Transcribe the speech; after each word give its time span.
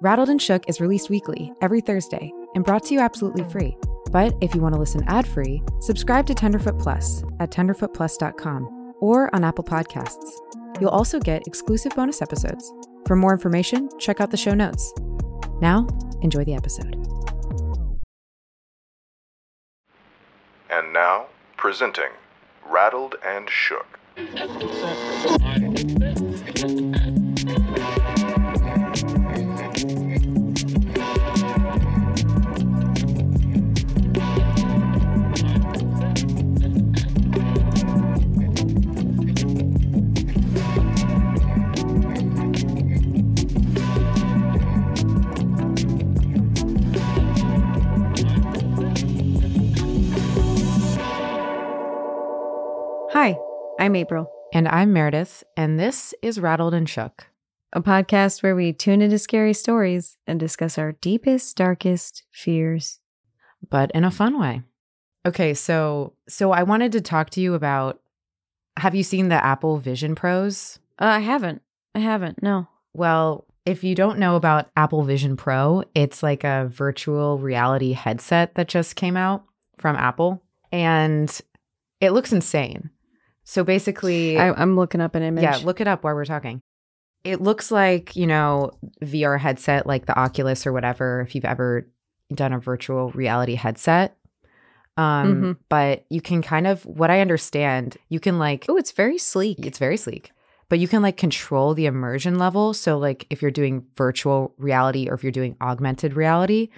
Rattled 0.00 0.28
and 0.28 0.40
Shook 0.40 0.68
is 0.68 0.80
released 0.80 1.10
weekly, 1.10 1.52
every 1.60 1.80
Thursday, 1.80 2.32
and 2.54 2.64
brought 2.64 2.84
to 2.84 2.94
you 2.94 3.00
absolutely 3.00 3.42
free. 3.50 3.76
But 4.12 4.32
if 4.40 4.54
you 4.54 4.60
want 4.60 4.74
to 4.74 4.78
listen 4.78 5.02
ad 5.08 5.26
free, 5.26 5.60
subscribe 5.80 6.24
to 6.26 6.34
Tenderfoot 6.34 6.78
Plus 6.78 7.24
at 7.40 7.50
tenderfootplus.com 7.50 8.94
or 9.00 9.34
on 9.34 9.42
Apple 9.42 9.64
Podcasts. 9.64 10.30
You'll 10.80 10.90
also 10.90 11.18
get 11.18 11.48
exclusive 11.48 11.96
bonus 11.96 12.22
episodes. 12.22 12.72
For 13.06 13.16
more 13.16 13.32
information, 13.32 13.88
check 13.98 14.20
out 14.20 14.30
the 14.30 14.36
show 14.36 14.54
notes. 14.54 14.94
Now, 15.60 15.88
enjoy 16.22 16.44
the 16.44 16.54
episode. 16.54 16.94
And 20.70 20.92
now, 20.92 21.26
presenting 21.56 22.10
Rattled 22.70 23.16
and 23.26 23.50
Shook. 23.50 23.98
I'm 53.78 53.94
Aprile, 53.94 54.26
And 54.52 54.66
I'm 54.68 54.92
Meredith, 54.92 55.44
and 55.56 55.78
this 55.78 56.14
is 56.22 56.40
Rattled 56.40 56.74
and 56.74 56.88
Shook. 56.88 57.26
a 57.72 57.80
podcast 57.82 58.42
where 58.42 58.56
we 58.56 58.72
tune 58.72 59.02
into 59.02 59.18
scary 59.18 59.52
stories 59.52 60.16
and 60.26 60.40
discuss 60.40 60.78
our 60.78 60.92
deepest, 60.92 61.56
darkest 61.56 62.24
fears. 62.32 63.00
but 63.70 63.90
in 63.92 64.04
a 64.04 64.10
fun 64.10 64.38
way. 64.38 64.62
Okay, 65.26 65.52
so 65.52 66.14
so 66.28 66.52
I 66.52 66.62
wanted 66.62 66.92
to 66.92 67.00
talk 67.00 67.30
to 67.30 67.40
you 67.40 67.54
about 67.54 68.00
have 68.78 68.94
you 68.94 69.02
seen 69.02 69.28
the 69.28 69.44
Apple 69.44 69.78
Vision 69.78 70.14
Pros? 70.14 70.78
Uh, 71.00 71.04
I 71.06 71.18
haven't. 71.18 71.60
I 71.94 71.98
haven't. 71.98 72.40
No. 72.42 72.68
Well, 72.94 73.44
if 73.66 73.82
you 73.84 73.94
don't 73.96 74.18
know 74.20 74.36
about 74.36 74.70
Apple 74.76 75.02
Vision 75.02 75.36
Pro, 75.36 75.82
it's 75.94 76.22
like 76.22 76.44
a 76.44 76.68
virtual 76.72 77.38
reality 77.38 77.92
headset 77.92 78.54
that 78.54 78.68
just 78.68 78.94
came 78.96 79.16
out 79.16 79.44
from 79.78 79.96
Apple 79.96 80.42
and 80.70 81.38
it 82.00 82.12
looks 82.12 82.32
insane. 82.32 82.90
So 83.48 83.64
basically 83.64 84.36
I, 84.36 84.52
I'm 84.52 84.76
looking 84.76 85.00
up 85.00 85.14
an 85.14 85.22
image. 85.22 85.42
Yeah, 85.42 85.56
look 85.64 85.80
it 85.80 85.88
up 85.88 86.04
while 86.04 86.14
we're 86.14 86.26
talking. 86.26 86.60
It 87.24 87.40
looks 87.40 87.70
like, 87.70 88.14
you 88.14 88.26
know, 88.26 88.72
VR 89.02 89.40
headset 89.40 89.86
like 89.86 90.04
the 90.04 90.14
Oculus 90.18 90.66
or 90.66 90.72
whatever, 90.74 91.22
if 91.22 91.34
you've 91.34 91.46
ever 91.46 91.88
done 92.34 92.52
a 92.52 92.58
virtual 92.58 93.10
reality 93.12 93.54
headset. 93.54 94.18
Um, 94.98 95.34
Mhm. 95.34 95.56
but 95.70 96.04
you 96.10 96.20
can 96.20 96.42
kind 96.42 96.66
of 96.66 96.84
what 96.84 97.10
I 97.10 97.22
understand, 97.22 97.96
you 98.10 98.20
can 98.20 98.38
like 98.38 98.66
Oh, 98.68 98.76
it's 98.76 98.92
very 98.92 99.16
sleek. 99.16 99.64
it's 99.64 99.78
very 99.78 99.96
sleek. 99.96 100.30
But 100.68 100.78
you 100.78 100.86
can 100.86 101.00
like 101.00 101.16
control 101.16 101.72
the 101.72 101.86
immersion 101.86 102.36
level. 102.38 102.74
So 102.74 102.98
like 102.98 103.26
if 103.30 103.40
you're 103.40 103.50
doing 103.50 103.86
virtual 103.96 104.52
reality 104.58 105.08
or 105.08 105.14
if 105.14 105.22
you're 105.22 105.32
doing 105.32 105.56
augmented 105.62 106.12
reality, 106.14 106.68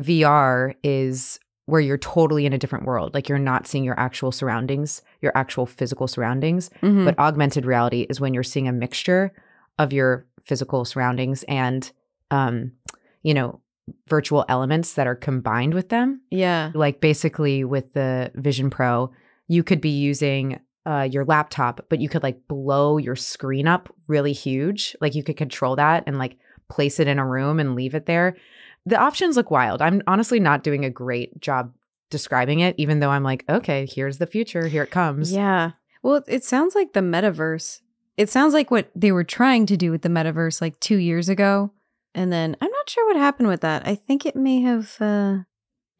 VR 0.00 0.74
is 0.82 1.38
where 1.68 1.82
you're 1.82 1.98
totally 1.98 2.46
in 2.46 2.54
a 2.54 2.58
different 2.58 2.86
world. 2.86 3.12
Like 3.12 3.28
you're 3.28 3.38
not 3.38 3.66
seeing 3.66 3.84
your 3.84 3.98
actual 4.00 4.32
surroundings, 4.32 5.02
your 5.20 5.32
actual 5.34 5.66
physical 5.66 6.08
surroundings. 6.08 6.70
Mhm. 6.82 7.04
But 7.04 7.18
augmented 7.18 7.66
reality 7.66 8.06
is 8.08 8.22
when 8.22 8.32
you're 8.32 8.42
seeing 8.42 8.66
a 8.66 8.72
mixture 8.72 9.32
of 9.78 9.92
your 9.92 10.24
physical 10.44 10.86
surroundings 10.86 11.42
and, 11.46 11.92
um, 12.30 12.72
you 13.22 13.34
know, 13.34 13.60
virtual 14.08 14.46
elements 14.48 14.94
that 14.94 15.06
are 15.06 15.14
combined 15.14 15.74
with 15.74 15.90
them. 15.90 16.22
yeah. 16.30 16.70
Like 16.74 17.00
basically 17.02 17.64
with 17.64 17.92
the 17.92 18.30
Vision 18.34 18.70
Pro, 18.70 19.10
you 19.46 19.62
could 19.62 19.82
be 19.82 19.90
using 19.90 20.60
uh, 20.86 21.06
your 21.10 21.26
laptop, 21.26 21.84
but 21.90 22.00
you 22.00 22.08
could 22.08 22.22
like 22.22 22.48
blow 22.48 22.96
your 22.96 23.16
screen 23.16 23.68
up 23.68 23.94
really 24.06 24.32
huge. 24.32 24.96
Like 25.02 25.14
you 25.14 25.22
could 25.22 25.36
control 25.36 25.76
that 25.76 26.04
and 26.06 26.16
like 26.16 26.38
place 26.70 26.98
it 26.98 27.08
in 27.08 27.18
a 27.18 27.26
room 27.26 27.60
and 27.60 27.74
leave 27.74 27.94
it 27.94 28.06
there. 28.06 28.36
The 28.88 28.96
options 28.98 29.36
look 29.36 29.50
wild. 29.50 29.82
I'm 29.82 30.02
honestly 30.06 30.40
not 30.40 30.62
doing 30.62 30.84
a 30.84 30.90
great 30.90 31.40
job 31.40 31.74
describing 32.10 32.60
it, 32.60 32.74
even 32.78 33.00
though 33.00 33.10
I'm 33.10 33.22
like, 33.22 33.44
okay, 33.48 33.86
here's 33.86 34.16
the 34.16 34.26
future. 34.26 34.66
Here 34.66 34.82
it 34.82 34.90
comes. 34.90 35.30
Yeah. 35.30 35.72
Well, 36.02 36.24
it, 36.26 36.42
sounds 36.42 36.74
like 36.74 36.94
the 36.94 37.00
metaverse. 37.00 37.80
It 38.16 38.30
sounds 38.30 38.54
like 38.54 38.70
what 38.70 38.90
they 38.94 39.12
were 39.12 39.24
trying 39.24 39.66
to 39.66 39.76
do 39.76 39.90
with 39.90 40.02
the 40.02 40.08
metaverse 40.08 40.62
like 40.62 40.80
two 40.80 40.96
years 40.96 41.28
ago. 41.28 41.70
And 42.14 42.32
then 42.32 42.56
I'm 42.62 42.70
not 42.70 42.88
sure 42.88 43.06
what 43.06 43.16
happened 43.16 43.48
with 43.48 43.60
that. 43.60 43.86
I 43.86 43.94
think 43.94 44.24
it 44.24 44.34
may 44.34 44.62
have 44.62 44.96
uh, 45.00 45.40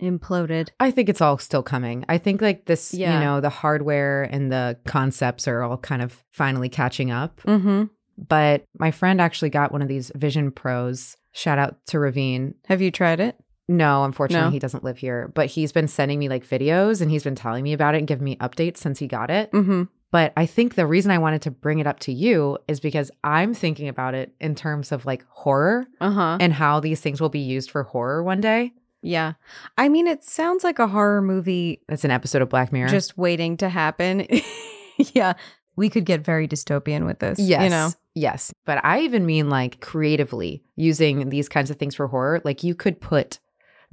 imploded. 0.01 0.71
I 0.81 0.91
think 0.91 1.11
it's 1.11 1.21
all 1.21 1.37
still 1.37 1.63
coming. 1.63 2.07
I 2.09 2.17
think 2.17 2.41
like 2.41 2.65
this, 2.65 2.95
Yeah. 2.95 3.15
you 3.19 3.25
know, 3.25 3.41
the 3.43 3.51
hardware 3.51 4.23
and 4.23 4.51
the 4.51 4.79
concepts 4.87 5.47
are 5.47 5.63
all 5.63 5.77
kind 5.77 6.01
of 6.01 6.25
finally 6.33 6.71
catching 6.71 7.11
up. 7.11 7.41
Mm-hmm. 7.43 7.85
But 8.17 8.65
my 8.79 8.91
friend 8.91 9.21
actually 9.21 9.51
got 9.51 9.73
one 9.73 9.83
of 9.83 9.89
these 9.89 10.11
Vision 10.15 10.51
Pros. 10.51 11.17
Shout 11.33 11.59
out 11.59 11.77
to 11.89 11.99
Ravine. 11.99 12.55
Have 12.67 12.81
you 12.83 12.91
tried 12.91 13.21
it? 13.21 13.37
No, 13.69 14.05
unfortunately, 14.05 14.47
No? 14.47 14.51
he 14.51 14.59
doesn't 14.59 14.83
live 14.83 14.97
here, 14.99 15.31
but 15.35 15.47
he's 15.47 15.73
been 15.73 15.89
sending 15.89 16.19
me 16.19 16.29
like 16.29 16.47
videos 16.47 17.03
and 17.03 17.11
he's 17.11 17.23
been 17.25 17.35
telling 17.35 17.63
me 17.63 17.75
about 17.75 17.95
it 17.95 17.99
and 17.99 18.07
giving 18.09 18.25
me 18.25 18.37
updates 18.37 18.79
since 18.79 18.99
he 18.99 19.07
got 19.07 19.31
it. 19.31 19.53
Mm-hmm. 19.53 19.83
But 20.11 20.33
I 20.39 20.47
think 20.47 20.75
the 20.75 20.87
reason 20.87 21.11
I 21.11 21.19
wanted 21.19 21.43
to 21.43 21.51
bring 21.51 21.79
it 21.81 21.87
up 21.87 22.01
to 22.01 22.13
you 22.13 22.57
is 22.67 22.81
because 22.81 23.11
I'm 23.23 23.53
thinking 23.53 23.89
about 23.89 24.15
it 24.15 24.33
in 24.41 24.55
terms 24.55 24.91
of 24.91 25.05
like 25.05 25.23
horror 25.29 25.87
Uh 26.01 26.11
huh. 26.11 26.39
and 26.41 26.51
how 26.55 26.81
these 26.81 27.01
things 27.03 27.21
will 27.21 27.29
be 27.29 27.41
used 27.41 27.71
for 27.71 27.83
horror 27.83 28.23
one 28.23 28.41
day. 28.41 28.73
Yeah. 29.03 29.35
I 29.77 29.91
mean, 29.91 30.07
it 30.07 30.25
sounds 30.25 30.65
like 30.65 30.79
a 30.79 30.89
horror 30.89 31.21
movie 31.21 31.83
It's 31.91 32.05
an 32.07 32.11
episode 32.11 32.41
of 32.41 32.49
Black 32.49 32.73
Mirror. 32.73 32.89
just 32.89 33.19
waiting 33.19 33.59
to 33.59 33.69
happen. 33.69 34.27
yeah. 35.15 35.35
We 35.77 35.91
could 35.91 36.05
get 36.07 36.23
very 36.25 36.49
dystopian 36.49 37.05
with 37.07 37.19
this. 37.21 37.39
Yes. 37.39 37.63
You 37.65 37.69
know? 37.71 37.91
Yes. 38.19 38.53
But 38.67 38.85
I 38.85 39.01
even 39.03 39.25
mean 39.27 39.49
like 39.49 39.81
creatively 39.81 40.63
using 40.77 41.29
these 41.29 41.49
kinds 41.49 41.71
of 41.71 41.77
things 41.77 41.95
for 41.95 42.07
horror. 42.09 42.41
Like 42.45 42.63
you 42.65 42.75
could 42.75 43.01
put 43.01 43.39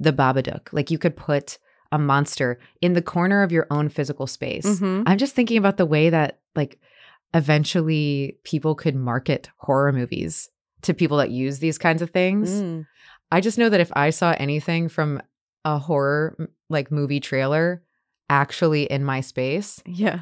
the 0.00 0.12
Babadook, 0.12 0.72
like 0.72 0.90
you 0.90 0.98
could 0.98 1.16
put 1.16 1.58
a 1.92 1.98
monster 1.98 2.58
in 2.80 2.94
the 2.94 3.02
corner 3.02 3.42
of 3.42 3.52
your 3.52 3.66
own 3.70 3.88
physical 3.88 4.26
space. 4.26 4.66
Mhm. 4.66 5.04
I'm 5.06 5.18
just 5.18 5.34
thinking 5.34 5.56
about 5.58 5.76
the 5.76 5.86
way 5.86 6.10
that 6.10 6.40
like 6.54 6.78
eventually 7.34 8.38
people 8.42 8.74
could 8.74 8.96
market 8.96 9.48
horror 9.58 9.92
movies 9.92 10.48
to 10.82 10.92
people 10.94 11.18
that 11.18 11.30
use 11.30 11.58
these 11.60 11.78
kinds 11.78 12.02
of 12.02 12.10
things. 12.10 12.50
Mm. 12.50 12.86
I 13.30 13.40
just 13.40 13.58
know 13.58 13.68
that 13.68 13.80
if 13.80 13.92
I 13.94 14.10
saw 14.10 14.34
anything 14.38 14.88
from 14.88 15.22
a 15.64 15.78
horror 15.78 16.36
like 16.68 16.90
movie 16.90 17.20
trailer 17.20 17.82
actually 18.28 18.84
in 18.84 19.04
my 19.04 19.20
space, 19.20 19.80
Yeah. 19.86 20.20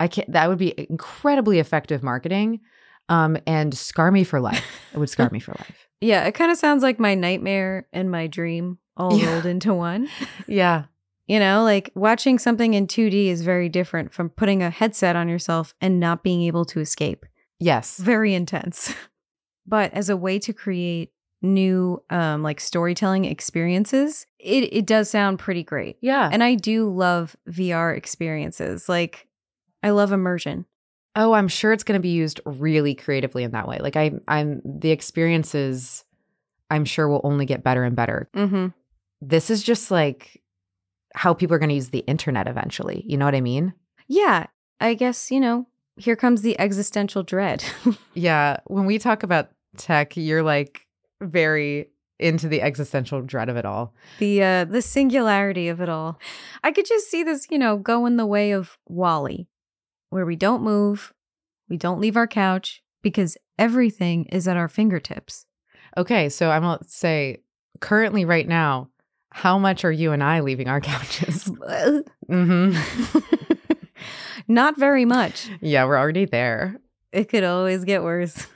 I 0.00 0.08
can't. 0.08 0.32
That 0.32 0.48
would 0.48 0.58
be 0.58 0.74
incredibly 0.90 1.60
effective 1.60 2.02
marketing, 2.02 2.60
um, 3.08 3.36
and 3.46 3.74
scar 3.76 4.10
me 4.10 4.24
for 4.24 4.40
life. 4.40 4.64
It 4.92 4.98
would 4.98 5.10
scar 5.10 5.28
me 5.30 5.40
for 5.40 5.52
life. 5.52 5.88
Yeah. 6.04 6.24
It 6.24 6.32
kind 6.32 6.50
of 6.50 6.58
sounds 6.58 6.82
like 6.82 6.98
my 6.98 7.14
nightmare 7.14 7.86
and 7.92 8.10
my 8.10 8.26
dream 8.26 8.78
all 8.96 9.16
Yeah. 9.16 9.26
rolled 9.34 9.46
into 9.46 9.72
one. 9.72 10.08
Yeah, 10.48 10.86
You 11.28 11.38
know, 11.38 11.62
like 11.62 11.92
watching 11.94 12.40
something 12.40 12.74
in 12.74 12.88
2D 12.88 13.28
is 13.28 13.42
very 13.42 13.68
different 13.68 14.12
from 14.12 14.28
putting 14.30 14.64
a 14.64 14.70
headset 14.70 15.14
on 15.14 15.28
yourself 15.28 15.74
and 15.80 16.00
not 16.00 16.24
being 16.24 16.42
able 16.42 16.64
to 16.66 16.80
escape. 16.80 17.24
yes, 17.60 17.98
Very 17.98 18.34
intense. 18.34 18.92
but 19.66 19.94
as 19.94 20.08
a 20.08 20.16
way 20.16 20.40
to 20.40 20.52
create 20.52 21.12
new 21.40 22.02
um 22.10 22.42
like 22.42 22.58
storytelling 22.60 23.24
experiences, 23.24 24.26
it 24.40 24.72
it 24.72 24.86
does 24.86 25.08
sound 25.08 25.38
pretty 25.38 25.62
great. 25.62 25.96
yeah. 26.00 26.28
And 26.32 26.42
I 26.42 26.56
do 26.56 26.90
love 26.90 27.36
VR 27.48 27.96
experiences. 27.96 28.88
Like 28.88 29.28
I 29.84 29.90
love 29.90 30.10
immersion. 30.12 30.66
Oh, 31.14 31.32
I'm 31.34 31.48
sure 31.48 31.72
it's 31.72 31.84
going 31.84 31.98
to 31.98 32.02
be 32.02 32.08
used 32.10 32.40
really 32.46 32.94
creatively 32.94 33.42
in 33.42 33.50
that 33.52 33.68
way. 33.68 33.78
Like 33.80 33.96
I, 33.96 34.12
I'm 34.28 34.62
the 34.64 34.90
experiences. 34.90 36.04
I'm 36.70 36.84
sure 36.84 37.08
will 37.08 37.20
only 37.24 37.44
get 37.46 37.62
better 37.62 37.84
and 37.84 37.94
better. 37.94 38.28
Mhm. 38.34 38.72
This 39.20 39.50
is 39.50 39.62
just 39.62 39.90
like 39.90 40.42
how 41.14 41.34
people 41.34 41.54
are 41.54 41.58
going 41.58 41.68
to 41.68 41.74
use 41.74 41.90
the 41.90 42.00
internet 42.06 42.48
eventually. 42.48 43.04
You 43.06 43.18
know 43.18 43.24
what 43.26 43.34
I 43.34 43.40
mean? 43.42 43.74
Yeah, 44.08 44.46
I 44.80 44.94
guess, 44.94 45.30
you 45.30 45.38
know, 45.38 45.66
here 45.96 46.16
comes 46.16 46.40
the 46.42 46.58
existential 46.58 47.22
dread. 47.22 47.62
Yeah. 48.14 48.58
When 48.66 48.86
we 48.86 48.98
talk 48.98 49.22
about 49.22 49.50
tech, 49.76 50.16
you're 50.16 50.42
like 50.42 50.86
very 51.20 51.88
into 52.18 52.46
the 52.48 52.62
existential 52.62 53.20
dread 53.22 53.48
of 53.48 53.56
it 53.56 53.64
all. 53.64 53.94
the 54.18 54.42
uh 54.42 54.64
the 54.64 54.80
singularity 54.82 55.68
of 55.68 55.80
it 55.80 55.88
all. 55.88 56.18
I 56.62 56.72
could 56.72 56.86
just 56.86 57.10
see 57.10 57.22
this, 57.22 57.46
you 57.50 57.58
know, 57.58 57.76
go 57.76 58.06
in 58.06 58.16
the 58.16 58.26
way 58.26 58.52
of 58.52 58.78
WALL-E, 58.88 59.46
where 60.12 60.26
we 60.26 60.36
don't 60.36 60.62
move, 60.62 61.14
we 61.70 61.78
don't 61.78 62.00
leave 62.00 62.18
our 62.18 62.26
couch 62.26 62.82
because 63.00 63.38
everything 63.58 64.26
is 64.26 64.46
at 64.46 64.58
our 64.58 64.68
fingertips. 64.68 65.46
Okay, 65.96 66.28
so 66.28 66.50
I'm 66.50 66.60
gonna 66.62 66.84
say 66.86 67.38
currently 67.80 68.26
right 68.26 68.46
now, 68.46 68.90
how 69.30 69.58
much 69.58 69.86
are 69.86 69.92
you 69.92 70.12
and 70.12 70.22
I 70.22 70.40
leaving 70.40 70.68
our 70.68 70.80
couches? 70.82 71.44
mm-hmm. 72.30 73.18
Not 74.48 74.78
very 74.78 75.06
much. 75.06 75.48
Yeah, 75.62 75.86
we're 75.86 75.98
already 75.98 76.26
there. 76.26 76.76
It 77.10 77.30
could 77.30 77.44
always 77.44 77.84
get 77.84 78.02
worse. 78.02 78.46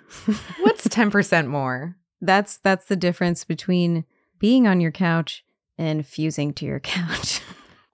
What's 0.60 0.86
ten 0.88 1.10
percent 1.10 1.48
more? 1.48 1.96
That's 2.20 2.58
that's 2.58 2.84
the 2.86 2.96
difference 2.96 3.44
between 3.44 4.04
being 4.38 4.66
on 4.66 4.80
your 4.80 4.90
couch 4.90 5.42
and 5.78 6.06
fusing 6.06 6.52
to 6.54 6.66
your 6.66 6.80
couch. 6.80 7.40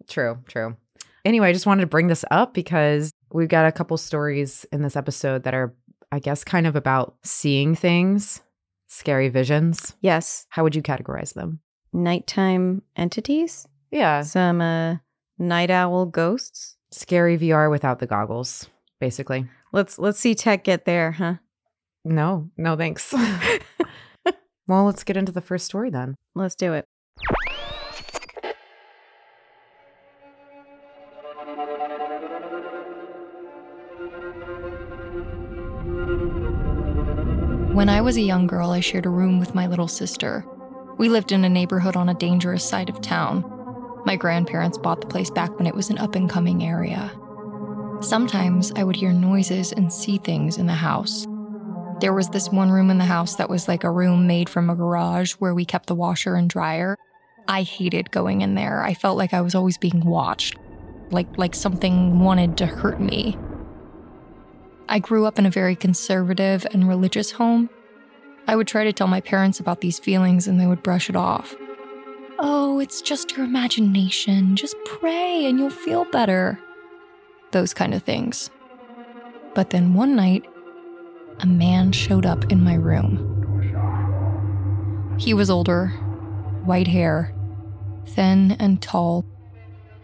True, 0.09 0.39
true. 0.49 0.77
Anyway, 1.25 1.49
I 1.49 1.53
just 1.53 1.67
wanted 1.67 1.83
to 1.83 1.87
bring 1.87 2.09
this 2.09 2.25
up 2.31 2.55
because 2.55 3.13
we've 3.33 3.49
got 3.49 3.67
a 3.67 3.73
couple 3.73 3.97
stories 3.97 4.65
in 4.73 4.83
this 4.83 4.97
episode 4.97 5.43
that 5.45 5.55
are, 5.55 5.75
I 6.11 6.19
guess, 6.19 6.45
kind 6.45 6.67
of 6.67 6.77
about 6.77 7.17
seeing 7.23 7.75
things, 7.75 8.41
scary 8.89 9.29
visions. 9.29 9.95
yes. 10.01 10.47
How 10.51 10.63
would 10.63 10.75
you 10.77 10.83
categorize 10.83 11.35
them? 11.35 11.61
Nighttime 11.93 12.83
entities? 12.97 13.67
Yeah, 13.91 14.23
Some 14.23 14.61
uh 14.61 14.97
night 15.39 15.71
owl 15.71 16.07
ghosts? 16.07 16.77
scary 16.91 17.37
VR 17.39 17.71
without 17.71 17.99
the 17.99 18.07
goggles, 18.07 18.69
basically. 19.01 19.47
Let's 19.73 19.99
let's 19.99 20.19
see 20.19 20.35
tech 20.35 20.65
get 20.65 20.85
there, 20.85 21.13
huh? 21.13 21.35
No, 22.05 22.51
no, 22.57 22.77
thanks. 22.77 23.13
well, 24.67 24.85
let's 24.85 25.05
get 25.05 25.17
into 25.17 25.33
the 25.33 25.41
first 25.41 25.67
story 25.67 25.91
then. 25.91 26.17
Let's 26.35 26.55
do 26.55 26.73
it. 26.73 26.87
Was 38.03 38.17
a 38.17 38.23
young 38.23 38.47
girl, 38.47 38.71
I 38.71 38.81
shared 38.81 39.07
a 39.07 39.11
room 39.11 39.39
with 39.39 39.55
my 39.55 39.67
little 39.67 39.87
sister. 39.87 40.45
We 40.99 41.09
lived 41.09 41.31
in 41.31 41.45
a 41.45 41.49
neighborhood 41.49 41.97
on 41.97 42.09
a 42.09 42.15
dangerous 42.15 42.65
side 42.65 42.89
of 42.89 43.01
town. 43.01 43.45
My 44.05 44.17
grandparents 44.17 44.77
bought 44.77 45.01
the 45.01 45.07
place 45.07 45.31
back 45.31 45.57
when 45.57 45.67
it 45.67 45.75
was 45.75 45.89
an 45.89 45.99
up 45.99 46.17
and 46.17 46.29
coming 46.29 46.65
area. 46.65 47.13
Sometimes 48.01 48.73
I 48.73 48.83
would 48.83 48.97
hear 48.97 49.13
noises 49.13 49.73
and 49.73 49.93
see 49.93 50.19
things 50.19 50.59
in 50.59 50.67
the 50.67 50.73
house. 50.73 51.27
There 52.01 52.13
was 52.13 52.29
this 52.29 52.49
one 52.49 52.73
room 52.73 52.91
in 52.91 52.99
the 52.99 53.05
house 53.05 53.37
that 53.37 53.49
was 53.49 53.69
like 53.69 53.85
a 53.85 53.91
room 53.91 54.27
made 54.27 54.49
from 54.49 54.69
a 54.69 54.75
garage 54.75 55.35
where 55.35 55.55
we 55.55 55.65
kept 55.65 55.87
the 55.87 55.95
washer 55.95 56.35
and 56.35 56.51
dryer. 56.51 56.99
I 57.47 57.63
hated 57.63 58.11
going 58.11 58.41
in 58.41 58.57
there. 58.57 58.83
I 58.83 58.95
felt 58.95 59.17
like 59.17 59.33
I 59.33 59.41
was 59.41 59.55
always 59.55 59.79
being 59.79 60.05
watched, 60.05 60.57
like 61.13 61.29
like 61.39 61.55
something 61.55 62.19
wanted 62.19 62.57
to 62.59 62.67
hurt 62.67 63.01
me. 63.01 63.39
I 64.89 64.99
grew 64.99 65.27
up 65.27 65.39
in 65.39 65.47
a 65.47 65.51
very 65.51 65.77
conservative 65.77 66.67
and 66.73 66.89
religious 66.89 67.31
home. 67.31 67.71
I 68.47 68.57
would 68.57 68.67
try 68.67 68.85
to 68.85 68.93
tell 68.93 69.07
my 69.07 69.21
parents 69.21 69.61
about 69.61 69.81
these 69.81 69.99
feelings 69.99 70.49
and 70.49 70.61
they 70.61 70.67
would 70.67 70.83
brush 70.83 71.09
it 71.09 71.17
off. 71.17 71.55
Oh, 72.39 72.81
it's 72.81 73.01
just 73.01 73.37
your 73.37 73.45
imagination. 73.47 74.57
Just 74.57 74.77
pray 74.85 75.47
and 75.47 75.59
you'll 75.59 75.71
feel 75.71 76.05
better. 76.07 76.59
Those 77.53 77.73
kind 77.73 77.95
of 77.95 78.03
things. 78.03 78.51
But 79.55 79.71
then 79.71 79.95
one 79.95 80.17
night, 80.17 80.45
a 81.41 81.47
man 81.47 81.93
showed 81.93 82.27
up 82.27 82.51
in 82.51 82.65
my 82.65 82.75
room. 82.75 83.29
He 85.19 85.35
was 85.35 85.51
older, 85.51 85.89
white 86.65 86.89
hair, 86.89 87.35
thin 88.07 88.53
and 88.53 88.83
tall, 88.83 89.25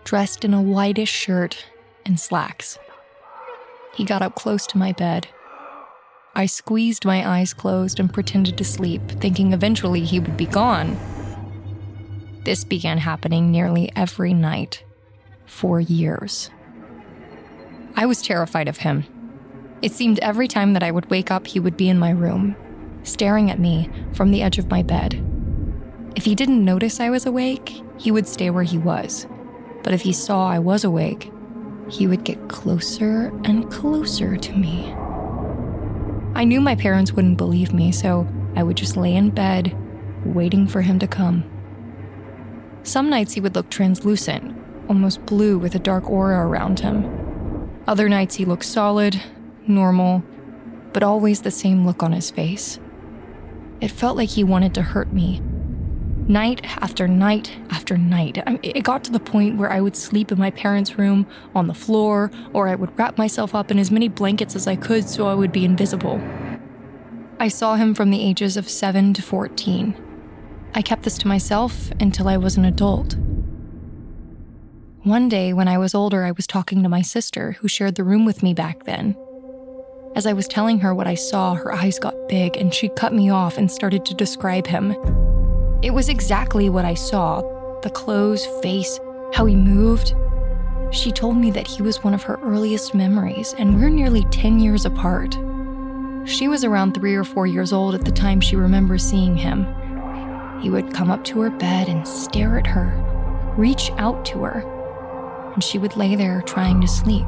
dressed 0.05 0.45
in 0.45 0.55
a 0.55 0.63
whitish 0.63 1.11
shirt 1.11 1.67
and 2.07 2.21
slacks. 2.21 2.79
He 3.95 4.05
got 4.05 4.23
up 4.23 4.35
close 4.37 4.67
to 4.69 4.79
my 4.79 4.93
bed. 4.93 5.29
I 6.39 6.47
squeezed 6.47 7.05
my 7.05 7.29
eyes 7.29 7.53
closed 7.53 7.99
and 7.99 8.15
pretended 8.15 8.57
to 8.59 8.65
sleep, 8.65 9.03
thinking 9.09 9.53
eventually 9.53 10.05
he 10.05 10.21
would 10.21 10.37
be 10.37 10.47
gone. 10.47 10.97
This 12.45 12.63
began 12.63 12.99
happening 12.99 13.51
nearly 13.51 13.91
every 13.97 14.33
night 14.33 14.85
for 15.47 15.81
years. 15.81 16.49
I 17.97 18.07
was 18.07 18.23
terrified 18.23 18.69
of 18.69 18.79
him. 18.79 19.05
It 19.83 19.91
seemed 19.91 20.21
every 20.21 20.47
time 20.47 20.75
that 20.75 20.83
I 20.85 20.93
would 20.93 21.11
wake 21.11 21.33
up, 21.33 21.49
he 21.49 21.59
would 21.59 21.77
be 21.77 21.89
in 21.89 21.99
my 21.99 22.11
room, 22.11 22.55
staring 23.03 23.51
at 23.51 23.59
me 23.59 23.91
from 24.13 24.31
the 24.31 24.43
edge 24.43 24.59
of 24.59 24.71
my 24.71 24.85
bed. 24.85 25.21
If 26.15 26.25
he 26.25 26.37
didn't 26.37 26.65
notice 26.65 27.01
I 27.01 27.11
was 27.11 27.27
awake, 27.27 27.83
he 27.97 28.13
would 28.13 28.29
stay 28.29 28.51
where 28.51 28.63
he 28.63 28.79
was. 28.79 29.27
But 29.83 29.93
if 29.93 30.03
he 30.03 30.13
saw 30.13 30.47
I 30.47 30.61
was 30.61 30.85
awake, 30.85 31.33
he 31.91 32.07
would 32.07 32.23
get 32.23 32.49
closer 32.49 33.33
and 33.43 33.69
closer 33.73 34.37
to 34.37 34.53
me. 34.53 34.95
I 36.39 36.45
knew 36.45 36.61
my 36.61 36.77
parents 36.77 37.13
wouldn't 37.13 37.37
believe 37.37 37.73
me, 37.73 37.91
so 37.91 38.25
I 38.55 38.63
would 38.63 38.77
just 38.77 38.97
lay 38.97 39.17
in 39.17 39.31
bed, 39.31 39.77
waiting 40.25 40.69
for 40.69 40.83
him 40.83 41.01
to 41.01 41.09
come. 41.09 41.43
Some 42.85 43.11
nights 43.11 43.33
he 43.33 43.41
would 43.41 43.57
look 43.57 43.71
translucent, 43.71 44.57
almost 44.89 45.27
blue 45.27 45.59
with 45.59 45.75
a 45.75 45.81
dark 45.81 46.09
aura 46.09 46.47
around 46.47 46.79
him. 46.79 47.83
Other 47.89 48.09
nights 48.09 48.37
he 48.37 48.45
looked 48.45 48.67
solid, 48.67 49.21
normal, 49.67 50.23
but 50.93 51.03
always 51.03 51.43
the 51.43 51.51
same 51.51 51.85
look 51.85 52.05
on 52.05 52.13
his 52.13 52.31
face. 52.31 52.79
It 53.81 53.91
felt 53.91 54.17
like 54.17 54.29
he 54.29 54.45
wanted 54.45 54.75
to 54.75 54.83
hurt 54.83 55.13
me. 55.13 55.43
Night 56.29 56.63
after 56.83 57.09
night 57.09 57.57
after 57.71 57.97
night. 57.97 58.37
It 58.63 58.85
got 58.85 59.03
to 59.05 59.11
the 59.11 59.19
point 59.19 59.57
where 59.57 59.73
I 59.73 59.81
would 59.81 59.97
sleep 59.97 60.31
in 60.31 60.39
my 60.39 60.51
parents' 60.51 60.99
room 60.99 61.27
on 61.55 61.69
the 61.69 61.75
floor, 61.75 62.31
or 62.53 62.69
I 62.69 62.75
would 62.75 62.97
wrap 62.99 63.17
myself 63.17 63.55
up 63.55 63.71
in 63.71 63.79
as 63.79 63.91
many 63.91 64.09
blankets 64.09 64.55
as 64.55 64.67
I 64.67 64.77
could 64.77 65.09
so 65.09 65.27
I 65.27 65.35
would 65.35 65.53
be 65.53 65.65
invisible. 65.65 66.21
I 67.41 67.49
saw 67.49 67.77
him 67.77 67.95
from 67.95 68.11
the 68.11 68.23
ages 68.23 68.59
of 68.59 68.69
7 68.69 69.15
to 69.15 69.23
14. 69.23 69.97
I 70.75 70.83
kept 70.83 71.05
this 71.05 71.17
to 71.19 71.29
myself 71.29 71.91
until 71.99 72.29
I 72.29 72.37
was 72.37 72.59
an 72.59 72.67
adult. 72.67 73.17
One 75.05 75.31
day, 75.31 75.55
when 75.55 75.67
I 75.67 75.79
was 75.79 75.95
older, 75.95 76.25
I 76.25 76.33
was 76.33 76.47
talking 76.47 76.83
to 76.83 76.91
my 76.91 77.01
sister, 77.01 77.53
who 77.53 77.69
shared 77.69 77.95
the 77.95 78.05
room 78.05 78.27
with 78.27 78.43
me 78.43 78.53
back 78.53 78.85
then. 78.85 79.17
As 80.15 80.27
I 80.27 80.35
was 80.35 80.47
telling 80.47 80.81
her 80.81 80.95
what 80.95 81.07
I 81.07 81.15
saw, 81.15 81.55
her 81.55 81.73
eyes 81.73 81.99
got 81.99 82.29
big 82.29 82.59
and 82.59 82.75
she 82.75 82.91
cut 82.91 83.15
me 83.15 83.31
off 83.31 83.57
and 83.57 83.71
started 83.71 84.05
to 84.05 84.15
describe 84.15 84.67
him. 84.67 84.95
It 85.81 85.95
was 85.95 86.09
exactly 86.09 86.69
what 86.69 86.85
I 86.85 86.95
saw 86.95 87.43
the 87.83 87.91
clothes, 87.91 88.45
face, 88.61 88.99
how 89.33 89.47
he 89.47 89.55
moved. 89.55 90.13
She 90.91 91.13
told 91.13 91.37
me 91.37 91.53
that 91.53 91.69
he 91.69 91.81
was 91.81 92.03
one 92.03 92.13
of 92.13 92.25
her 92.25 92.41
earliest 92.43 92.93
memories, 92.93 93.55
and 93.57 93.77
we're 93.77 93.89
nearly 93.89 94.25
10 94.33 94.59
years 94.59 94.85
apart. 94.85 95.39
She 96.25 96.49
was 96.49 96.65
around 96.65 96.95
three 96.95 97.15
or 97.15 97.23
four 97.23 97.47
years 97.47 97.73
old 97.73 97.95
at 97.95 98.05
the 98.05 98.11
time 98.11 98.41
she 98.41 98.57
remembers 98.57 99.05
seeing 99.05 99.37
him. 99.37 99.65
He 100.61 100.71
would 100.71 100.93
come 100.93 101.13
up 101.13 101.23
to 101.27 101.41
her 101.43 101.51
bed 101.51 101.89
and 101.89 102.09
stare 102.09 102.59
at 102.59 102.67
her, 102.67 103.55
reach 103.57 103.93
out 103.93 104.25
to 104.27 104.43
her, 104.43 105.53
and 105.55 105.63
she 105.63 105.79
would 105.79 105.97
lay 105.97 106.17
there 106.17 106.43
trying 106.43 106.81
to 106.81 106.89
sleep. 106.89 107.27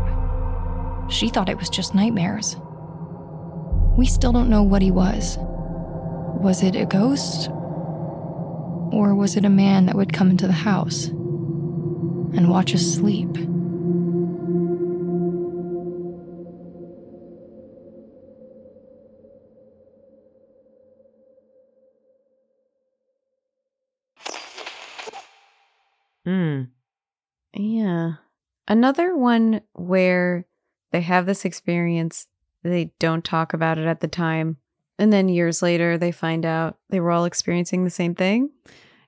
She 1.08 1.28
thought 1.28 1.48
it 1.48 1.58
was 1.58 1.70
just 1.70 1.94
nightmares. 1.94 2.56
We 3.96 4.06
still 4.06 4.32
don't 4.32 4.50
know 4.50 4.64
what 4.64 4.82
he 4.82 4.90
was. 4.90 5.38
Was 5.38 6.64
it 6.64 6.74
a 6.74 6.86
ghost? 6.86 7.50
Or 8.92 9.14
was 9.14 9.36
it 9.36 9.44
a 9.44 9.50
man 9.50 9.86
that 9.86 9.96
would 9.96 10.12
come 10.12 10.30
into 10.30 10.46
the 10.46 10.52
house 10.52 11.06
and 11.06 12.50
watch 12.50 12.74
us 12.74 12.82
sleep? 12.82 13.28
Hmm. 26.24 26.62
Yeah. 27.54 28.14
Another 28.68 29.16
one 29.16 29.62
where 29.72 30.46
they 30.92 31.00
have 31.00 31.26
this 31.26 31.44
experience, 31.44 32.28
they 32.62 32.92
don't 32.98 33.24
talk 33.24 33.52
about 33.52 33.78
it 33.78 33.86
at 33.86 34.00
the 34.00 34.08
time, 34.08 34.58
and 34.98 35.12
then 35.12 35.28
years 35.28 35.62
later 35.62 35.96
they 35.96 36.12
find 36.12 36.44
out 36.44 36.76
they 36.90 37.00
were 37.00 37.10
all 37.10 37.24
experiencing 37.24 37.84
the 37.84 37.90
same 37.90 38.14
thing. 38.14 38.50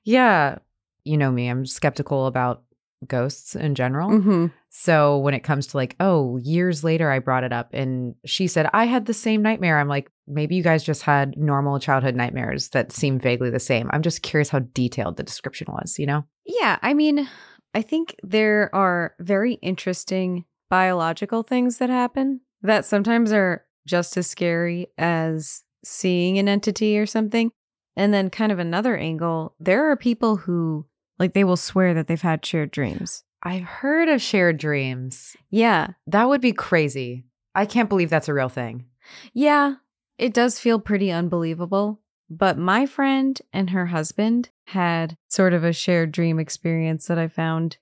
Yeah. 0.04 0.59
You 1.04 1.16
know 1.16 1.30
me, 1.30 1.49
I'm 1.49 1.66
skeptical 1.66 2.26
about 2.26 2.62
ghosts 3.06 3.54
in 3.56 3.75
general. 3.75 4.11
Mm-hmm. 4.11 4.47
So 4.71 5.18
when 5.18 5.35
it 5.35 5.40
comes 5.42 5.66
to 5.68 5.76
like, 5.76 5.97
oh, 6.00 6.38
years 6.38 6.85
later, 6.85 7.11
I 7.11 7.18
brought 7.18 7.44
it 7.44 7.52
up 7.52 7.71
and 7.73 8.14
she 8.25 8.47
said, 8.47 8.68
I 8.73 8.85
had 8.85 9.06
the 9.06 9.14
same 9.14 9.42
nightmare. 9.42 9.78
I'm 9.78 9.88
like, 9.88 10.11
maybe 10.26 10.54
you 10.54 10.62
guys 10.62 10.85
just 10.85 11.02
had 11.02 11.37
normal 11.37 11.78
childhood 11.78 12.14
nightmares 12.14 12.68
that 12.71 12.92
seem 12.92 13.18
vaguely 13.18 13.50
the 13.50 13.59
same. 13.61 13.90
I'm 13.92 14.02
just 14.02 14.23
curious 14.23 14.49
how 14.49 14.61
detailed 14.61 15.16
the 15.16 15.25
description 15.25 15.66
was, 15.71 15.99
you 15.99 16.06
know? 16.06 16.25
Yeah, 16.47 16.78
I 16.80 16.94
mean, 16.94 17.28
I 17.75 17.82
think 17.82 18.16
there 18.23 18.71
are 18.75 19.14
very 19.18 19.54
interesting 19.54 20.44
biological 20.71 21.42
things 21.42 21.78
that 21.78 21.90
happen 21.90 22.40
that 22.62 22.85
sometimes 22.85 23.32
are 23.32 23.64
just 23.87 24.16
as 24.16 24.26
scary 24.26 24.87
as 24.97 25.64
seeing 25.85 26.38
an 26.38 26.49
entity 26.49 26.97
or 26.99 27.06
something. 27.06 27.50
And 27.96 28.12
then, 28.12 28.30
kind 28.30 28.52
of 28.52 28.58
another 28.58 28.96
angle, 28.96 29.54
there 29.61 29.90
are 29.90 29.96
people 29.96 30.37
who, 30.37 30.87
like, 31.18 31.34
they 31.34 31.44
will 31.44 31.56
swear 31.56 31.92
that 31.94 32.06
they've 32.06 32.20
had 32.20 32.44
shared 32.44 32.70
dreams. 32.70 33.25
I've 33.42 33.64
heard 33.64 34.08
of 34.08 34.22
shared 34.22 34.58
dreams. 34.58 35.37
Yeah. 35.50 35.88
That 36.06 36.28
would 36.28 36.40
be 36.40 36.52
crazy. 36.52 37.25
I 37.54 37.66
can't 37.66 37.88
believe 37.88 38.08
that's 38.08 38.28
a 38.28 38.34
real 38.34 38.49
thing. 38.49 38.87
Yeah, 39.34 39.75
it 40.16 40.32
does 40.32 40.58
feel 40.58 40.78
pretty 40.78 41.11
unbelievable. 41.11 42.00
But 42.30 42.56
my 42.56 42.87
friend 42.87 43.38
and 43.52 43.70
her 43.70 43.87
husband 43.87 44.49
had 44.68 45.16
sort 45.28 45.52
of 45.52 45.64
a 45.64 45.72
shared 45.72 46.12
dream 46.12 46.38
experience 46.38 47.06
that 47.06 47.18
I 47.18 47.28
found 47.28 47.76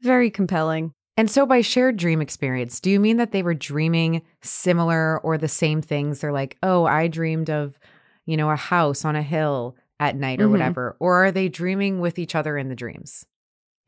very 0.00 0.30
compelling. 0.30 0.92
And 1.16 1.30
so, 1.30 1.46
by 1.46 1.62
shared 1.62 1.96
dream 1.96 2.20
experience, 2.20 2.78
do 2.78 2.90
you 2.90 3.00
mean 3.00 3.16
that 3.16 3.32
they 3.32 3.42
were 3.42 3.54
dreaming 3.54 4.22
similar 4.42 5.18
or 5.20 5.38
the 5.38 5.48
same 5.48 5.80
things? 5.82 6.20
They're 6.20 6.30
like, 6.30 6.56
oh, 6.62 6.84
I 6.84 7.08
dreamed 7.08 7.48
of, 7.50 7.78
you 8.26 8.36
know, 8.36 8.50
a 8.50 8.56
house 8.56 9.04
on 9.04 9.16
a 9.16 9.22
hill 9.22 9.76
at 9.98 10.16
night 10.16 10.40
or 10.40 10.48
Mhm. 10.48 10.50
whatever? 10.52 10.96
Or 11.00 11.24
are 11.24 11.30
they 11.32 11.48
dreaming 11.48 12.00
with 12.00 12.18
each 12.18 12.34
other 12.34 12.58
in 12.58 12.68
the 12.68 12.74
dreams? 12.74 13.24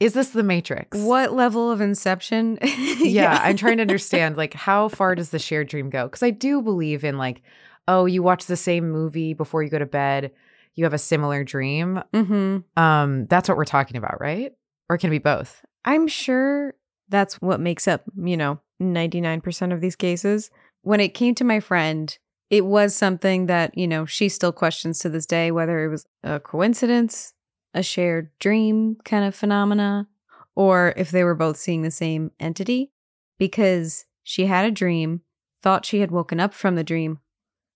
Is 0.01 0.13
this 0.15 0.31
the 0.31 0.45
Matrix? 0.45 0.97
What 0.97 1.33
level 1.33 1.71
of 1.71 1.81
inception? 1.81 2.59
yeah, 3.01 3.41
I'm 3.43 3.57
trying 3.57 3.79
to 3.79 3.83
understand 3.83 4.37
like 4.37 4.55
how 4.55 4.89
far 4.89 5.15
does 5.15 5.31
the 5.31 5.39
shared 5.41 5.69
dream 5.69 5.91
go? 5.91 6.05
Because 6.07 6.23
I 6.23 6.31
do 6.31 6.63
believe 6.63 7.05
in 7.05 7.19
like, 7.19 7.43
oh, 7.89 8.07
you 8.07 8.23
watch 8.23 8.47
the 8.47 8.57
same 8.57 8.91
movie 8.91 9.35
before 9.35 9.63
you 9.63 9.71
go 9.71 9.79
to 9.79 9.87
bed, 9.87 10.31
you 10.77 10.85
have 10.85 10.95
a 10.95 10.99
similar 10.99 11.43
dream. 11.43 12.01
hmm 12.15 12.59
Um, 12.77 13.27
that's 13.27 13.49
what 13.49 13.59
we're 13.59 13.65
talking 13.65 13.97
about, 13.97 14.21
right? 14.21 14.53
Or 14.89 14.97
it 14.97 15.01
can 15.01 15.11
be 15.11 15.19
both. 15.19 15.63
I'm 15.85 16.07
sure 16.07 16.75
that's 17.09 17.41
what 17.41 17.59
makes 17.61 17.89
up, 17.89 18.03
you 18.17 18.37
know, 18.37 18.61
99% 18.81 19.73
of 19.73 19.81
these 19.81 19.97
cases. 19.97 20.51
When 20.83 21.01
it 21.01 21.09
came 21.15 21.35
to 21.37 21.45
my 21.45 21.59
friend, 21.61 22.17
it 22.51 22.65
was 22.65 22.95
something 22.95 23.47
that, 23.47 23.77
you 23.77 23.87
know, 23.87 24.07
she 24.07 24.29
still 24.29 24.53
questions 24.53 24.99
to 25.01 25.09
this 25.09 25.27
day 25.27 25.51
whether 25.51 25.85
it 25.85 25.89
was 25.89 26.07
a 26.23 26.41
coincidence, 26.41 27.35
a 27.75 27.83
shared 27.83 28.31
dream 28.39 28.97
kind 29.05 29.25
of 29.25 29.35
phenomena, 29.35 30.09
or 30.55 30.95
if 30.97 31.11
they 31.11 31.25
were 31.25 31.35
both 31.35 31.57
seeing 31.57 31.83
the 31.83 31.91
same 31.91 32.31
entity. 32.41 32.91
Because 33.39 34.07
she 34.25 34.47
had 34.47 34.65
a 34.65 34.71
dream, 34.71 35.21
thought 35.63 35.87
she 35.87 36.01
had 36.01 36.11
woken 36.11 36.41
up 36.41 36.53
from 36.53 36.75
the 36.75 36.83
dream, 36.83 37.21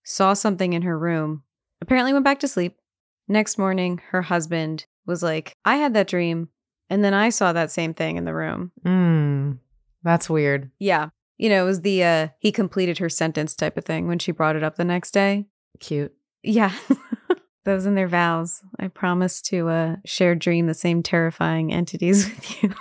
saw 0.03 0.33
something 0.33 0.73
in 0.73 0.81
her 0.81 0.99
room, 0.99 1.43
apparently 1.81 2.11
went 2.11 2.25
back 2.25 2.39
to 2.39 2.47
sleep. 2.47 2.77
Next 3.27 3.57
morning, 3.57 4.01
her 4.09 4.23
husband 4.23 4.85
was 5.05 5.23
like, 5.23 5.55
I 5.63 5.77
had 5.77 5.93
that 5.93 6.07
dream. 6.07 6.49
And 6.89 7.03
then 7.03 7.13
I 7.13 7.29
saw 7.29 7.53
that 7.53 7.71
same 7.71 7.93
thing 7.93 8.17
in 8.17 8.25
the 8.25 8.33
room. 8.33 8.71
Mm, 8.85 9.59
that's 10.03 10.29
weird. 10.29 10.69
Yeah. 10.79 11.09
You 11.37 11.49
know, 11.49 11.63
it 11.63 11.65
was 11.65 11.81
the 11.81 12.03
uh 12.03 12.27
he 12.39 12.51
completed 12.51 12.97
her 12.99 13.09
sentence 13.09 13.55
type 13.55 13.77
of 13.77 13.85
thing 13.85 14.07
when 14.07 14.19
she 14.19 14.31
brought 14.31 14.55
it 14.55 14.63
up 14.63 14.75
the 14.75 14.85
next 14.85 15.11
day. 15.11 15.45
Cute. 15.79 16.13
Yeah. 16.43 16.73
Those 17.65 17.85
in 17.85 17.95
their 17.95 18.07
vows. 18.09 18.61
I 18.79 18.87
promise 18.89 19.41
to 19.43 19.69
uh 19.69 19.95
share 20.05 20.35
dream 20.35 20.67
the 20.67 20.73
same 20.73 21.01
terrifying 21.01 21.71
entities 21.73 22.25
with 22.29 22.63
you. 22.63 22.73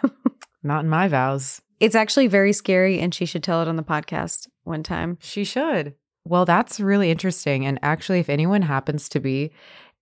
Not 0.62 0.84
in 0.84 0.90
my 0.90 1.08
vows. 1.08 1.60
it's 1.80 1.94
actually 1.96 2.28
very 2.28 2.52
scary 2.52 3.00
and 3.00 3.14
she 3.14 3.26
should 3.26 3.42
tell 3.42 3.62
it 3.62 3.68
on 3.68 3.76
the 3.76 3.82
podcast 3.82 4.48
one 4.64 4.82
time. 4.82 5.18
She 5.20 5.44
should. 5.44 5.94
Well, 6.24 6.44
that's 6.44 6.78
really 6.78 7.10
interesting. 7.10 7.66
And 7.66 7.80
actually, 7.82 8.20
if 8.20 8.28
anyone 8.28 8.62
happens 8.62 9.08
to 9.08 9.18
be 9.18 9.50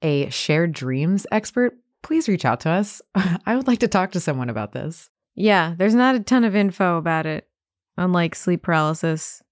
a 0.02 0.28
shared 0.28 0.72
dreams 0.72 1.26
expert, 1.32 1.78
please 2.02 2.28
reach 2.28 2.44
out 2.44 2.60
to 2.60 2.70
us. 2.70 3.00
I 3.46 3.56
would 3.56 3.66
like 3.66 3.78
to 3.78 3.88
talk 3.88 4.12
to 4.12 4.20
someone 4.20 4.50
about 4.50 4.72
this. 4.72 5.08
Yeah, 5.34 5.74
there's 5.78 5.94
not 5.94 6.14
a 6.16 6.20
ton 6.20 6.44
of 6.44 6.54
info 6.54 6.98
about 6.98 7.24
it, 7.24 7.48
unlike 7.96 8.34
sleep 8.34 8.62
paralysis. 8.62 9.42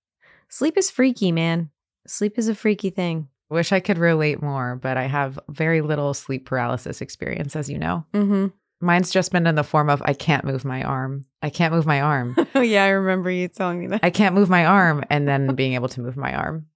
Sleep 0.48 0.76
is 0.76 0.90
freaky, 0.90 1.32
man. 1.32 1.70
Sleep 2.06 2.38
is 2.38 2.48
a 2.48 2.54
freaky 2.54 2.90
thing. 2.90 3.28
Wish 3.50 3.72
I 3.72 3.80
could 3.80 3.98
relate 3.98 4.42
more, 4.42 4.76
but 4.76 4.96
I 4.96 5.04
have 5.04 5.38
very 5.48 5.80
little 5.80 6.12
sleep 6.12 6.46
paralysis 6.46 7.00
experience, 7.00 7.56
as 7.56 7.70
you 7.70 7.78
know. 7.78 8.04
Mm-hmm. 8.12 8.46
Mine's 8.80 9.10
just 9.10 9.32
been 9.32 9.46
in 9.46 9.56
the 9.56 9.64
form 9.64 9.90
of 9.90 10.02
I 10.04 10.12
can't 10.12 10.44
move 10.44 10.64
my 10.64 10.82
arm. 10.82 11.24
I 11.42 11.50
can't 11.50 11.74
move 11.74 11.86
my 11.86 12.00
arm. 12.00 12.36
Oh 12.54 12.60
yeah, 12.60 12.84
I 12.84 12.88
remember 12.88 13.30
you 13.30 13.48
telling 13.48 13.80
me 13.80 13.88
that. 13.88 14.00
I 14.02 14.10
can't 14.10 14.34
move 14.34 14.48
my 14.48 14.66
arm, 14.66 15.04
and 15.10 15.26
then 15.28 15.54
being 15.56 15.74
able 15.74 15.88
to 15.88 16.00
move 16.00 16.16
my 16.16 16.34
arm. 16.34 16.66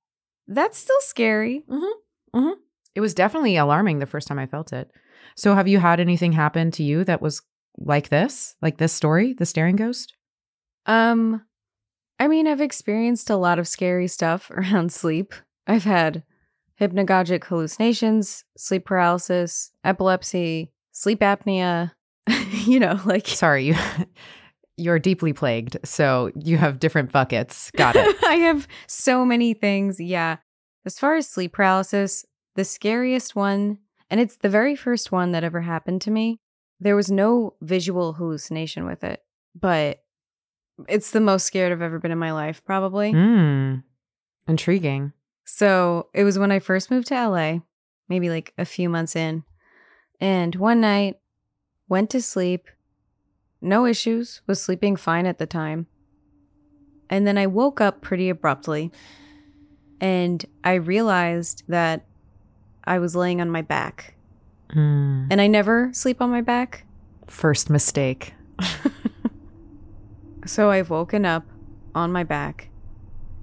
That's 0.49 0.79
still 0.79 1.01
scary. 1.01 1.65
It 2.95 3.01
was 3.01 3.15
definitely 3.15 3.57
alarming 3.57 3.99
the 3.99 4.07
first 4.07 4.29
time 4.29 4.39
I 4.39 4.47
felt 4.47 4.73
it. 4.73 4.91
So, 5.37 5.55
have 5.55 5.69
you 5.69 5.79
had 5.79 6.01
anything 6.01 6.33
happen 6.33 6.71
to 6.73 6.83
you 6.83 7.05
that 7.05 7.23
was 7.23 7.43
like 7.79 8.09
this, 8.09 8.55
like 8.61 8.79
this 8.79 8.93
story, 8.93 9.33
the 9.33 9.47
staring 9.47 9.77
ghost? 9.77 10.15
Um, 10.87 11.43
I 12.23 12.29
mean, 12.29 12.47
I've 12.47 12.61
experienced 12.61 13.31
a 13.31 13.37
lot 13.37 13.59
of 13.59 13.67
scary 13.67 14.07
stuff 14.07 14.49
around 14.53 14.93
sleep. 14.93 15.35
I've 15.67 15.83
had 15.83 16.23
hypnagogic 16.81 17.43
hallucinations, 17.43 18.45
sleep 18.57 18.85
paralysis, 18.85 19.73
epilepsy, 19.83 20.71
sleep 20.93 21.19
apnea. 21.19 21.91
you 22.65 22.79
know, 22.79 23.01
like 23.05 23.27
Sorry, 23.27 23.65
you 23.65 23.75
you're 24.77 25.01
deeply 25.01 25.33
plagued, 25.33 25.79
so 25.85 26.31
you 26.37 26.59
have 26.59 26.79
different 26.79 27.11
buckets. 27.11 27.73
Got 27.73 27.97
it. 27.97 28.17
I 28.25 28.35
have 28.35 28.69
so 28.87 29.25
many 29.25 29.53
things. 29.53 29.99
Yeah. 29.99 30.37
As 30.87 31.01
far 31.01 31.17
as 31.17 31.29
sleep 31.29 31.53
paralysis, 31.55 32.25
the 32.55 32.65
scariest 32.65 33.35
one, 33.35 33.79
and 34.11 34.21
it's 34.21 34.37
the 34.37 34.49
very 34.49 34.77
first 34.77 35.11
one 35.11 35.33
that 35.33 35.43
ever 35.43 35.63
happened 35.63 36.03
to 36.03 36.13
me, 36.13 36.39
there 36.79 36.95
was 36.95 37.11
no 37.11 37.55
visual 37.61 38.13
hallucination 38.13 38.87
with 38.87 39.03
it, 39.03 39.25
but 39.57 40.02
it's 40.89 41.11
the 41.11 41.21
most 41.21 41.47
scared 41.47 41.73
I've 41.73 41.83
ever 41.83 41.99
been 41.99 42.11
in 42.11 42.19
my 42.19 42.33
life, 42.33 42.65
probably. 42.65 43.13
Hmm. 43.13 43.77
Intriguing. 44.49 45.13
So 45.45 46.09
it 46.15 46.25
was 46.25 46.39
when 46.39 46.53
I 46.53 46.59
first 46.59 46.91
moved 46.91 47.09
to 47.09 47.29
LA, 47.29 47.59
maybe 48.09 48.31
like 48.31 48.53
a 48.59 48.65
few 48.65 48.89
months 48.89 49.17
in. 49.17 49.45
And 50.21 50.55
one 50.57 50.81
night, 50.81 51.19
went 51.89 52.11
to 52.11 52.23
sleep, 52.23 52.69
no 53.61 53.87
issues, 53.87 54.41
was 54.47 54.63
sleeping 54.63 54.97
fine 54.97 55.27
at 55.27 55.39
the 55.39 55.47
time. 55.47 55.87
And 57.11 57.27
then 57.27 57.37
I 57.37 57.47
woke 57.47 57.81
up 57.81 58.01
pretty 58.01 58.31
abruptly. 58.31 58.91
And 60.01 60.45
I 60.65 60.75
realized 60.75 61.65
that 61.69 62.07
I 62.85 62.99
was 62.99 63.15
laying 63.15 63.41
on 63.41 63.51
my 63.51 63.63
back. 63.63 64.15
Hmm. 64.71 65.27
And 65.31 65.41
I 65.41 65.47
never 65.47 65.91
sleep 65.93 66.23
on 66.23 66.31
my 66.31 66.41
back. 66.41 66.85
First 67.27 67.69
mistake. 67.69 68.35
So 70.45 70.71
I've 70.71 70.91
woken 70.91 71.25
up 71.25 71.45
on 71.95 72.13
my 72.13 72.25
back. 72.25 72.69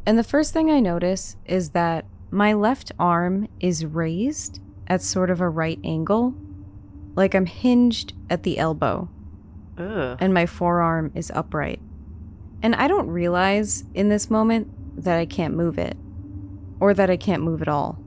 And 0.05 0.17
the 0.17 0.23
first 0.23 0.53
thing 0.53 0.69
I 0.71 0.79
notice 0.79 1.35
is 1.45 1.69
that 1.71 2.05
my 2.31 2.53
left 2.53 2.91
arm 2.99 3.47
is 3.59 3.85
raised 3.85 4.59
at 4.87 5.01
sort 5.01 5.29
of 5.29 5.39
a 5.39 5.49
right 5.49 5.79
angle, 5.83 6.33
like 7.15 7.35
I'm 7.35 7.45
hinged 7.45 8.13
at 8.29 8.43
the 8.43 8.57
elbow, 8.57 9.09
Ugh. 9.77 10.17
and 10.19 10.33
my 10.33 10.45
forearm 10.45 11.11
is 11.15 11.31
upright. 11.31 11.79
And 12.61 12.75
I 12.75 12.87
don't 12.87 13.09
realize 13.09 13.83
in 13.93 14.09
this 14.09 14.29
moment 14.29 15.03
that 15.03 15.17
I 15.17 15.25
can't 15.25 15.53
move 15.53 15.77
it, 15.77 15.95
or 16.79 16.93
that 16.93 17.09
I 17.09 17.17
can't 17.17 17.43
move 17.43 17.61
at 17.61 17.67
all. 17.67 17.99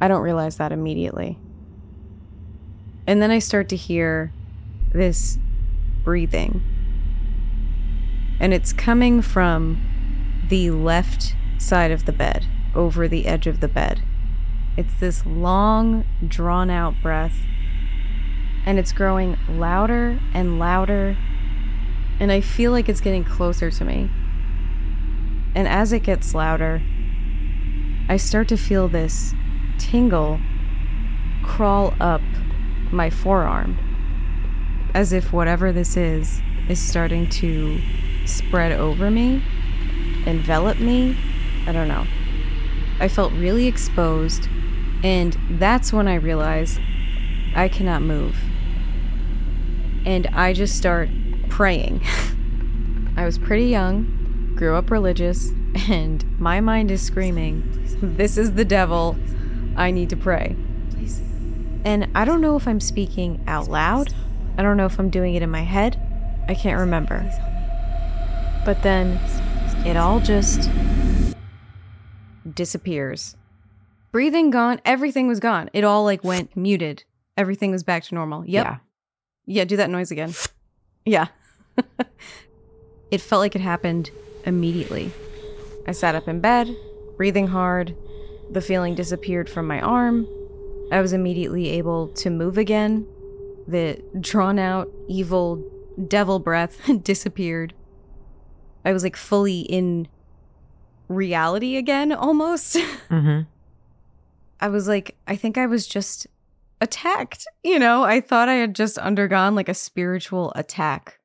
I 0.00 0.08
don't 0.08 0.22
realize 0.22 0.56
that 0.56 0.72
immediately. 0.72 1.38
And 3.06 3.20
then 3.20 3.30
I 3.30 3.40
start 3.40 3.68
to 3.70 3.76
hear 3.76 4.32
this 4.92 5.38
breathing. 6.04 6.62
And 8.40 8.54
it's 8.54 8.72
coming 8.72 9.20
from 9.22 9.80
the 10.48 10.70
left 10.70 11.34
side 11.58 11.90
of 11.90 12.04
the 12.04 12.12
bed, 12.12 12.46
over 12.74 13.08
the 13.08 13.26
edge 13.26 13.46
of 13.46 13.60
the 13.60 13.68
bed. 13.68 14.02
It's 14.76 14.94
this 15.00 15.26
long, 15.26 16.04
drawn 16.26 16.70
out 16.70 16.94
breath. 17.02 17.36
And 18.64 18.78
it's 18.78 18.92
growing 18.92 19.36
louder 19.48 20.20
and 20.32 20.58
louder. 20.58 21.16
And 22.20 22.30
I 22.30 22.40
feel 22.40 22.70
like 22.70 22.88
it's 22.88 23.00
getting 23.00 23.24
closer 23.24 23.70
to 23.70 23.84
me. 23.84 24.10
And 25.54 25.66
as 25.66 25.92
it 25.92 26.00
gets 26.00 26.34
louder, 26.34 26.82
I 28.08 28.16
start 28.16 28.48
to 28.48 28.56
feel 28.56 28.88
this 28.88 29.34
tingle 29.78 30.40
crawl 31.42 31.94
up 32.00 32.22
my 32.92 33.10
forearm. 33.10 33.76
As 34.94 35.12
if 35.12 35.32
whatever 35.32 35.72
this 35.72 35.96
is 35.96 36.40
is 36.68 36.78
starting 36.78 37.28
to 37.30 37.80
spread 38.28 38.72
over 38.72 39.10
me, 39.10 39.42
envelop 40.26 40.78
me. 40.78 41.16
I 41.66 41.72
don't 41.72 41.88
know. 41.88 42.06
I 43.00 43.08
felt 43.08 43.32
really 43.34 43.66
exposed, 43.66 44.48
and 45.02 45.36
that's 45.50 45.92
when 45.92 46.08
I 46.08 46.14
realized 46.14 46.80
I 47.54 47.68
cannot 47.68 48.02
move. 48.02 48.36
And 50.04 50.26
I 50.28 50.52
just 50.52 50.76
start 50.76 51.08
praying. 51.48 52.02
I 53.16 53.24
was 53.24 53.38
pretty 53.38 53.66
young, 53.66 54.54
grew 54.56 54.74
up 54.74 54.90
religious, 54.90 55.50
and 55.88 56.24
my 56.40 56.60
mind 56.60 56.90
is 56.90 57.02
screaming, 57.02 57.62
This 58.00 58.38
is 58.38 58.52
the 58.52 58.64
devil. 58.64 59.16
I 59.76 59.90
need 59.90 60.10
to 60.10 60.16
pray. 60.16 60.56
And 61.84 62.08
I 62.14 62.24
don't 62.24 62.40
know 62.40 62.56
if 62.56 62.66
I'm 62.66 62.80
speaking 62.80 63.42
out 63.46 63.68
loud. 63.68 64.12
I 64.56 64.62
don't 64.62 64.76
know 64.76 64.86
if 64.86 64.98
I'm 64.98 65.10
doing 65.10 65.34
it 65.34 65.42
in 65.42 65.50
my 65.50 65.62
head. 65.62 66.00
I 66.48 66.54
can't 66.54 66.78
remember. 66.78 67.30
But 68.68 68.82
then 68.82 69.18
it 69.86 69.96
all 69.96 70.20
just 70.20 70.70
disappears. 72.54 73.34
Breathing 74.12 74.50
gone, 74.50 74.82
everything 74.84 75.26
was 75.26 75.40
gone. 75.40 75.70
It 75.72 75.84
all 75.84 76.04
like 76.04 76.22
went 76.22 76.54
muted. 76.54 77.02
Everything 77.38 77.70
was 77.70 77.82
back 77.82 78.02
to 78.02 78.14
normal. 78.14 78.44
Yep. 78.44 78.66
Yeah. 78.66 78.76
Yeah, 79.46 79.64
do 79.64 79.78
that 79.78 79.88
noise 79.88 80.10
again. 80.10 80.34
Yeah. 81.06 81.28
it 83.10 83.22
felt 83.22 83.40
like 83.40 83.56
it 83.56 83.62
happened 83.62 84.10
immediately. 84.44 85.12
I 85.86 85.92
sat 85.92 86.14
up 86.14 86.28
in 86.28 86.40
bed, 86.40 86.68
breathing 87.16 87.46
hard. 87.46 87.96
The 88.50 88.60
feeling 88.60 88.94
disappeared 88.94 89.48
from 89.48 89.66
my 89.66 89.80
arm. 89.80 90.28
I 90.92 91.00
was 91.00 91.14
immediately 91.14 91.70
able 91.70 92.08
to 92.08 92.28
move 92.28 92.58
again. 92.58 93.06
The 93.66 94.02
drawn 94.20 94.58
out, 94.58 94.90
evil 95.08 95.64
devil 96.06 96.38
breath 96.38 96.82
disappeared. 97.02 97.72
I 98.84 98.92
was 98.92 99.02
like 99.02 99.16
fully 99.16 99.60
in 99.60 100.08
reality 101.08 101.76
again 101.76 102.12
almost. 102.12 102.76
Mm-hmm. 103.08 103.42
I 104.60 104.68
was 104.68 104.86
like, 104.86 105.16
I 105.26 105.36
think 105.36 105.56
I 105.56 105.66
was 105.66 105.86
just 105.86 106.26
attacked. 106.80 107.46
You 107.62 107.78
know, 107.78 108.02
I 108.02 108.20
thought 108.20 108.48
I 108.48 108.54
had 108.54 108.74
just 108.74 108.98
undergone 108.98 109.54
like 109.54 109.68
a 109.68 109.74
spiritual 109.74 110.52
attack. 110.56 111.18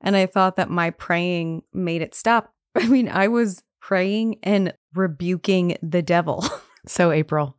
And 0.00 0.16
I 0.16 0.26
thought 0.26 0.56
that 0.56 0.70
my 0.70 0.90
praying 0.90 1.62
made 1.74 2.00
it 2.00 2.14
stop. 2.14 2.54
I 2.74 2.86
mean, 2.88 3.08
I 3.08 3.28
was 3.28 3.62
praying 3.80 4.38
and 4.42 4.72
rebuking 4.94 5.76
the 5.82 6.02
devil. 6.02 6.44
So 6.86 7.10
Aprile. 7.10 7.52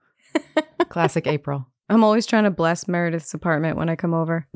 Classic 0.90 1.24
Aprile. 1.26 1.68
I'm 1.90 2.04
always 2.04 2.26
trying 2.26 2.46
to 2.46 2.50
bless 2.50 2.86
Meredith's 2.86 3.36
apartment 3.36 3.78
when 3.78 3.88
I 3.88 3.96
come 3.96 4.16
over. 4.16 4.48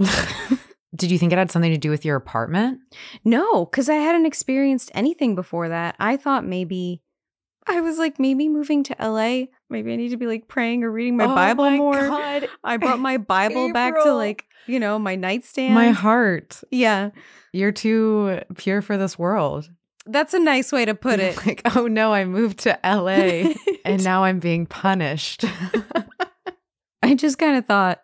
Did 0.95 1.11
you 1.11 1.17
think 1.17 1.31
it 1.33 1.37
had 1.37 1.51
something 1.51 1.71
to 1.71 1.77
do 1.77 1.89
with 1.89 2.05
your 2.05 2.15
apartment? 2.15 2.79
No, 3.23 3.65
because 3.65 3.89
I 3.89 3.95
hadn't 3.95 4.25
experienced 4.25 4.91
anything 4.93 5.35
before 5.35 5.69
that. 5.69 5.95
I 5.99 6.17
thought 6.17 6.45
maybe 6.45 7.01
I 7.67 7.81
was 7.81 7.97
like, 7.97 8.19
maybe 8.19 8.47
moving 8.47 8.83
to 8.83 8.95
LA, 8.99 9.45
maybe 9.69 9.91
I 9.91 9.95
need 9.95 10.09
to 10.09 10.17
be 10.17 10.27
like 10.27 10.47
praying 10.47 10.83
or 10.83 10.91
reading 10.91 11.17
my 11.17 11.25
Oh 11.25 11.35
Bible 11.35 11.63
my 11.69 11.77
more. 11.77 12.07
God. 12.07 12.47
I 12.63 12.77
brought 12.77 12.99
my 12.99 13.17
Bible 13.17 13.73
back 13.73 13.95
to 14.03 14.13
like, 14.13 14.45
you 14.67 14.79
know, 14.79 14.99
my 14.99 15.15
nightstand. 15.15 15.73
My 15.73 15.89
heart. 15.91 16.61
yeah. 16.71 17.09
You're 17.53 17.71
too 17.71 18.41
pure 18.57 18.81
for 18.81 18.97
this 18.97 19.17
world. 19.17 19.69
That's 20.05 20.33
a 20.35 20.39
nice 20.39 20.71
way 20.71 20.85
to 20.85 20.93
put 20.93 21.19
You're 21.19 21.29
it. 21.29 21.45
Like, 21.45 21.61
oh 21.75 21.87
no, 21.87 22.13
I 22.13 22.25
moved 22.25 22.59
to 22.59 22.77
LA 22.83 23.53
and 23.85 24.03
now 24.03 24.23
I'm 24.23 24.39
being 24.39 24.65
punished. 24.67 25.45
I 27.01 27.15
just 27.15 27.37
kind 27.37 27.57
of 27.57 27.65
thought, 27.65 28.01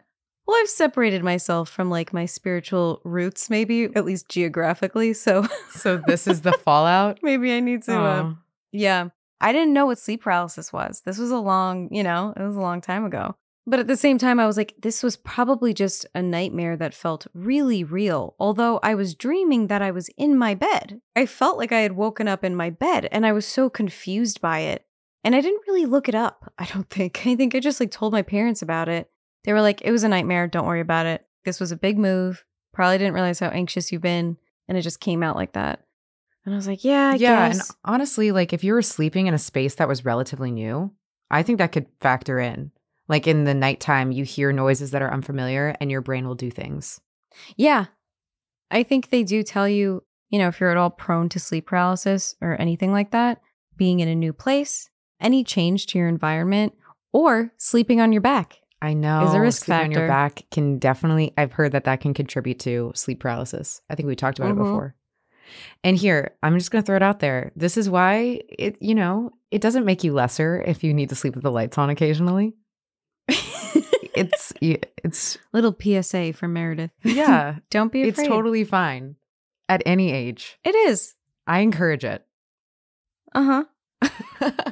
well, 0.47 0.57
I've 0.59 0.69
separated 0.69 1.23
myself 1.23 1.69
from 1.69 1.89
like 1.89 2.13
my 2.13 2.25
spiritual 2.25 3.01
roots, 3.03 3.49
maybe 3.49 3.85
at 3.95 4.05
least 4.05 4.29
geographically. 4.29 5.13
So 5.13 5.47
so 5.71 6.01
this 6.07 6.27
is 6.27 6.41
the 6.41 6.53
fallout. 6.53 7.19
maybe 7.23 7.53
I 7.53 7.59
need 7.59 7.83
to, 7.83 7.97
uh, 7.97 8.33
yeah. 8.71 9.09
I 9.39 9.53
didn't 9.53 9.73
know 9.73 9.87
what 9.87 9.97
sleep 9.97 10.21
paralysis 10.21 10.71
was. 10.71 11.01
This 11.01 11.17
was 11.17 11.31
a 11.31 11.37
long, 11.37 11.91
you 11.91 12.03
know, 12.03 12.33
it 12.37 12.41
was 12.41 12.55
a 12.55 12.61
long 12.61 12.79
time 12.79 13.05
ago. 13.05 13.35
But 13.67 13.79
at 13.79 13.87
the 13.87 13.97
same 13.97 14.17
time, 14.17 14.39
I 14.39 14.47
was 14.47 14.57
like, 14.57 14.73
this 14.79 15.03
was 15.03 15.15
probably 15.17 15.73
just 15.73 16.05
a 16.15 16.21
nightmare 16.21 16.75
that 16.77 16.93
felt 16.93 17.27
really 17.33 17.83
real. 17.83 18.35
Although 18.39 18.79
I 18.81 18.95
was 18.95 19.13
dreaming 19.13 19.67
that 19.67 19.81
I 19.81 19.91
was 19.91 20.09
in 20.17 20.37
my 20.37 20.55
bed. 20.55 20.99
I 21.15 21.25
felt 21.25 21.57
like 21.57 21.71
I 21.71 21.81
had 21.81 21.91
woken 21.93 22.27
up 22.27 22.43
in 22.43 22.55
my 22.55 22.71
bed 22.71 23.07
and 23.11 23.25
I 23.25 23.31
was 23.31 23.45
so 23.45 23.69
confused 23.69 24.41
by 24.41 24.59
it. 24.59 24.85
And 25.23 25.35
I 25.35 25.41
didn't 25.41 25.61
really 25.67 25.85
look 25.85 26.09
it 26.09 26.15
up, 26.15 26.51
I 26.57 26.65
don't 26.65 26.89
think. 26.89 27.21
I 27.27 27.35
think 27.35 27.53
I 27.53 27.59
just 27.59 27.79
like 27.79 27.91
told 27.91 28.13
my 28.13 28.23
parents 28.23 28.63
about 28.63 28.89
it. 28.89 29.10
They 29.43 29.53
were 29.53 29.61
like, 29.61 29.81
it 29.81 29.91
was 29.91 30.03
a 30.03 30.09
nightmare. 30.09 30.47
Don't 30.47 30.67
worry 30.67 30.81
about 30.81 31.05
it. 31.05 31.25
This 31.45 31.59
was 31.59 31.71
a 31.71 31.77
big 31.77 31.97
move. 31.97 32.45
Probably 32.73 32.97
didn't 32.97 33.13
realize 33.13 33.39
how 33.39 33.47
anxious 33.47 33.91
you've 33.91 34.01
been. 34.01 34.37
And 34.67 34.77
it 34.77 34.81
just 34.81 34.99
came 34.99 35.23
out 35.23 35.35
like 35.35 35.53
that. 35.53 35.83
And 36.45 36.53
I 36.53 36.57
was 36.57 36.67
like, 36.67 36.83
yeah, 36.83 37.11
I 37.11 37.15
yeah, 37.15 37.49
guess. 37.49 37.69
and 37.69 37.77
honestly, 37.85 38.31
like 38.31 38.53
if 38.53 38.63
you 38.63 38.73
were 38.73 38.81
sleeping 38.81 39.27
in 39.27 39.33
a 39.33 39.39
space 39.39 39.75
that 39.75 39.87
was 39.87 40.05
relatively 40.05 40.51
new, 40.51 40.91
I 41.29 41.43
think 41.43 41.59
that 41.59 41.71
could 41.71 41.87
factor 41.99 42.39
in. 42.39 42.71
Like 43.07 43.27
in 43.27 43.43
the 43.43 43.53
nighttime, 43.53 44.11
you 44.11 44.23
hear 44.23 44.51
noises 44.51 44.91
that 44.91 45.01
are 45.01 45.13
unfamiliar 45.13 45.75
and 45.79 45.91
your 45.91 46.01
brain 46.01 46.27
will 46.27 46.35
do 46.35 46.49
things. 46.49 47.01
Yeah. 47.57 47.87
I 48.71 48.83
think 48.83 49.09
they 49.09 49.23
do 49.23 49.43
tell 49.43 49.67
you, 49.67 50.03
you 50.29 50.39
know, 50.39 50.47
if 50.47 50.59
you're 50.59 50.71
at 50.71 50.77
all 50.77 50.89
prone 50.89 51.29
to 51.29 51.39
sleep 51.39 51.67
paralysis 51.67 52.35
or 52.41 52.59
anything 52.59 52.91
like 52.91 53.11
that, 53.11 53.41
being 53.75 53.99
in 53.99 54.07
a 54.07 54.15
new 54.15 54.33
place, 54.33 54.89
any 55.19 55.43
change 55.43 55.87
to 55.87 55.97
your 55.97 56.07
environment, 56.07 56.73
or 57.11 57.53
sleeping 57.57 57.99
on 57.99 58.13
your 58.13 58.21
back. 58.21 58.60
I 58.81 58.93
know. 58.93 59.27
Is 59.27 59.33
a 59.33 59.39
risk 59.39 59.65
sleeping 59.65 59.85
on 59.85 59.91
your 59.91 60.07
back 60.07 60.43
can 60.51 60.79
definitely, 60.79 61.33
I've 61.37 61.53
heard 61.53 61.73
that 61.73 61.83
that 61.83 62.01
can 62.01 62.13
contribute 62.13 62.59
to 62.61 62.91
sleep 62.95 63.19
paralysis. 63.19 63.81
I 63.89 63.95
think 63.95 64.07
we 64.07 64.15
talked 64.15 64.39
about 64.39 64.49
Mhm. 64.55 64.59
it 64.59 64.63
before. 64.63 64.95
And 65.83 65.97
here, 65.97 66.35
I'm 66.41 66.57
just 66.57 66.71
going 66.71 66.81
to 66.81 66.85
throw 66.85 66.95
it 66.95 67.03
out 67.03 67.19
there. 67.19 67.51
This 67.55 67.77
is 67.77 67.89
why 67.89 68.41
it, 68.49 68.77
you 68.81 68.95
know, 68.95 69.31
it 69.51 69.61
doesn't 69.61 69.85
make 69.85 70.03
you 70.03 70.13
lesser 70.13 70.61
if 70.65 70.83
you 70.83 70.93
need 70.93 71.09
to 71.09 71.15
sleep 71.15 71.35
with 71.35 71.43
the 71.43 71.51
lights 71.51 71.77
on 71.77 71.89
occasionally. 71.89 72.53
It's, 73.27 74.53
it's, 74.61 75.37
Little 75.53 75.75
PSA 75.79 76.33
for 76.33 76.47
Meredith. 76.47 76.91
yeah, 77.03 77.57
Don't 77.69 77.91
be 77.91 78.03
it's 78.03 78.21
totally 78.21 78.63
fine 78.63 79.15
at 79.69 79.83
any 79.85 80.11
age. 80.11 80.57
It 80.63 80.75
is. 80.75 81.15
I 81.47 81.59
encourage 81.59 82.05
it. 82.05 82.25
Uh 83.33 83.63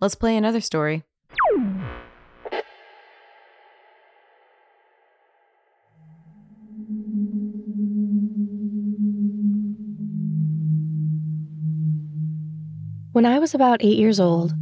let's 0.00 0.14
play 0.14 0.36
another 0.36 0.60
story. 0.60 1.02
When 13.12 13.24
I 13.24 13.38
was 13.38 13.54
about 13.54 13.82
eight 13.82 13.96
years 13.96 14.20
old, 14.20 14.52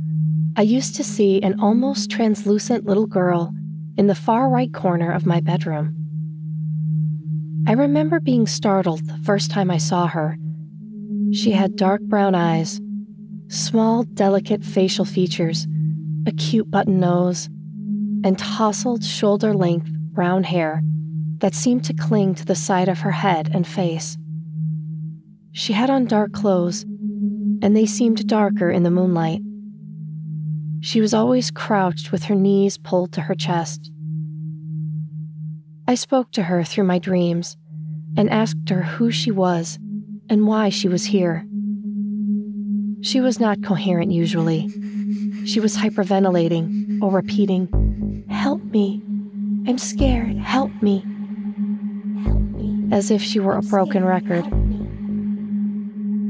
I 0.57 0.63
used 0.63 0.95
to 0.95 1.03
see 1.03 1.43
an 1.43 1.59
almost 1.59 2.09
translucent 2.09 2.87
little 2.87 3.07
girl 3.07 3.53
in 3.97 4.07
the 4.07 4.15
far 4.15 4.49
right 4.49 4.73
corner 4.73 5.11
of 5.11 5.27
my 5.27 5.41
bedroom. 5.41 5.97
I 7.67 7.73
remember 7.73 8.21
being 8.21 8.47
startled 8.47 9.05
the 9.07 9.19
first 9.25 9.51
time 9.51 9.73
I 9.73 9.79
saw 9.79 10.07
her. 10.07 10.39
She 11.33 11.51
had 11.51 11.75
dark 11.75 12.03
brown 12.03 12.37
eyes, 12.37 12.81
small, 13.55 14.03
delicate 14.03 14.65
facial 14.65 15.05
features, 15.05 15.67
a 16.27 16.33
cute 16.33 16.71
button 16.71 16.99
nose, 16.99 17.47
and 18.25 18.39
tousled 18.39 19.05
shoulder 19.05 19.55
length 19.55 19.91
brown 20.13 20.45
hair 20.45 20.83
that 21.39 21.55
seemed 21.55 21.85
to 21.85 21.95
cling 21.95 22.35
to 22.35 22.45
the 22.45 22.55
side 22.55 22.89
of 22.89 23.01
her 23.01 23.11
head 23.11 23.51
and 23.53 23.67
face. 23.67 24.17
She 25.53 25.73
had 25.73 25.91
on 25.91 26.07
dark 26.07 26.33
clothes, 26.33 26.83
and 26.83 27.77
they 27.77 27.87
seemed 27.87 28.27
darker 28.27 28.71
in 28.71 28.83
the 28.83 28.91
moonlight. 28.91 29.41
She 30.81 31.01
was 31.01 31.15
always 31.15 31.51
crouched 31.51 32.13
with 32.13 32.25
her 32.25 32.35
knees 32.35 32.77
pulled 32.77 33.13
to 33.13 33.23
her 33.23 33.35
chest. 33.35 33.91
I 35.87 35.95
spoke 35.95 36.33
to 36.33 36.45
her 36.45 36.65
through 36.65 36.85
my 36.85 36.99
dreams 36.99 37.57
and 38.17 38.31
asked 38.31 38.69
her 38.71 38.83
who 38.83 39.11
she 39.11 39.31
was 39.31 39.79
and 40.29 40.47
why 40.47 40.71
she 40.71 40.89
was 40.89 41.05
here. 41.05 41.47
She 43.05 43.21
was 43.21 43.39
not 43.39 43.63
coherent 43.63 44.13
usually. 44.13 44.71
She 45.45 45.61
was 45.61 45.77
hyperventilating 45.77 47.03
or 47.03 47.11
repeating, 47.11 48.25
Help 48.31 48.65
me. 48.65 49.03
I'm 49.69 49.77
scared. 49.77 50.39
Help 50.39 50.71
me. 50.81 51.05
As 52.91 53.11
if 53.11 53.21
she 53.21 53.41
were 53.41 53.57
a 53.57 53.63
broken 53.63 54.07
record. 54.07 54.47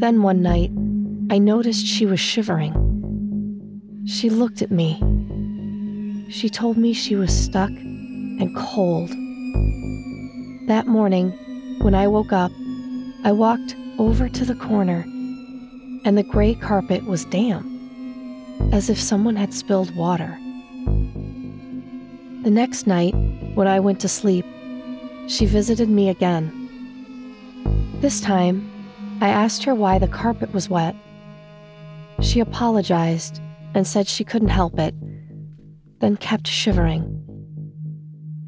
Then 0.01 0.23
one 0.23 0.43
night, 0.43 0.73
I 1.31 1.39
noticed 1.39 1.87
she 1.87 2.07
was 2.07 2.19
shivering. 2.19 2.73
She 4.05 4.29
looked 4.29 4.61
at 4.61 4.73
me. 4.73 4.99
She 6.29 6.49
told 6.49 6.77
me 6.77 6.93
she 6.93 7.15
was 7.15 7.33
stuck 7.33 7.71
and 7.71 8.55
cold. 8.57 9.11
That 10.67 10.89
morning, 10.89 11.31
when 11.83 11.95
I 11.95 12.09
woke 12.09 12.33
up, 12.33 12.51
I 13.23 13.31
walked 13.31 13.77
over 13.97 14.29
to 14.29 14.45
the 14.45 14.57
corner, 14.57 15.05
and 16.05 16.19
the 16.19 16.23
gray 16.23 16.55
carpet 16.55 17.05
was 17.07 17.25
damp, 17.25 17.67
as 18.73 18.90
if 18.90 19.01
someone 19.01 19.37
had 19.37 19.55
spilled 19.55 19.95
water. 19.97 20.38
The 22.43 22.51
next 22.51 22.87
night, 22.87 23.14
when 23.55 23.67
I 23.67 23.81
went 23.81 24.01
to 24.01 24.09
sleep, 24.09 24.45
she 25.29 25.47
visited 25.47 25.88
me 25.88 26.11
again. 26.11 26.61
This 28.01 28.21
time, 28.21 28.71
I 29.23 29.29
asked 29.31 29.64
her 29.64 29.75
why 29.75 29.99
the 29.99 30.09
carpet 30.09 30.53
was 30.53 30.69
wet. 30.69 30.95
She 32.21 32.40
apologized 32.40 33.40
and 33.75 33.87
said 33.87 34.07
she 34.07 34.25
couldn't 34.25 34.49
help 34.49 34.79
it, 34.79 34.95
then 36.01 36.19
kept 36.19 36.47
shivering. 36.47 37.23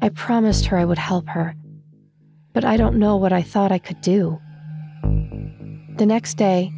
I 0.03 0.09
promised 0.09 0.67
her 0.67 0.77
I 0.77 0.85
would 0.85 0.99
help 0.99 1.27
her, 1.29 1.55
but 2.53 2.63
I 2.63 2.77
don't 2.77 2.99
know 2.99 3.17
what 3.17 3.33
I 3.33 3.41
thought 3.41 3.71
I 3.71 3.79
could 3.79 3.99
do. 4.01 4.39
The 5.97 6.05
next 6.05 6.35
day, 6.35 6.71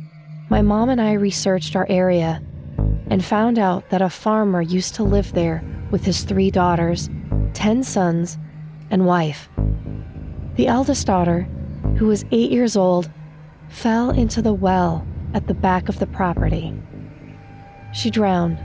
my 0.49 0.63
mom 0.63 0.89
and 0.89 0.99
I 0.99 1.13
researched 1.13 1.75
our 1.75 1.85
area 1.89 2.41
and 3.09 3.23
found 3.23 3.59
out 3.59 3.89
that 3.91 4.01
a 4.01 4.09
farmer 4.09 4.61
used 4.61 4.95
to 4.95 5.03
live 5.03 5.33
there 5.33 5.63
with 5.91 6.03
his 6.03 6.23
three 6.23 6.49
daughters, 6.49 7.09
10 7.53 7.83
sons, 7.83 8.37
and 8.89 9.05
wife. 9.05 9.47
The 10.55 10.67
eldest 10.67 11.05
daughter, 11.05 11.43
who 11.97 12.07
was 12.07 12.25
eight 12.31 12.51
years 12.51 12.75
old, 12.75 13.11
fell 13.69 14.09
into 14.09 14.41
the 14.41 14.53
well 14.53 15.05
at 15.35 15.45
the 15.47 15.53
back 15.53 15.87
of 15.87 15.99
the 15.99 16.07
property. 16.07 16.73
She 17.93 18.09
drowned. 18.09 18.57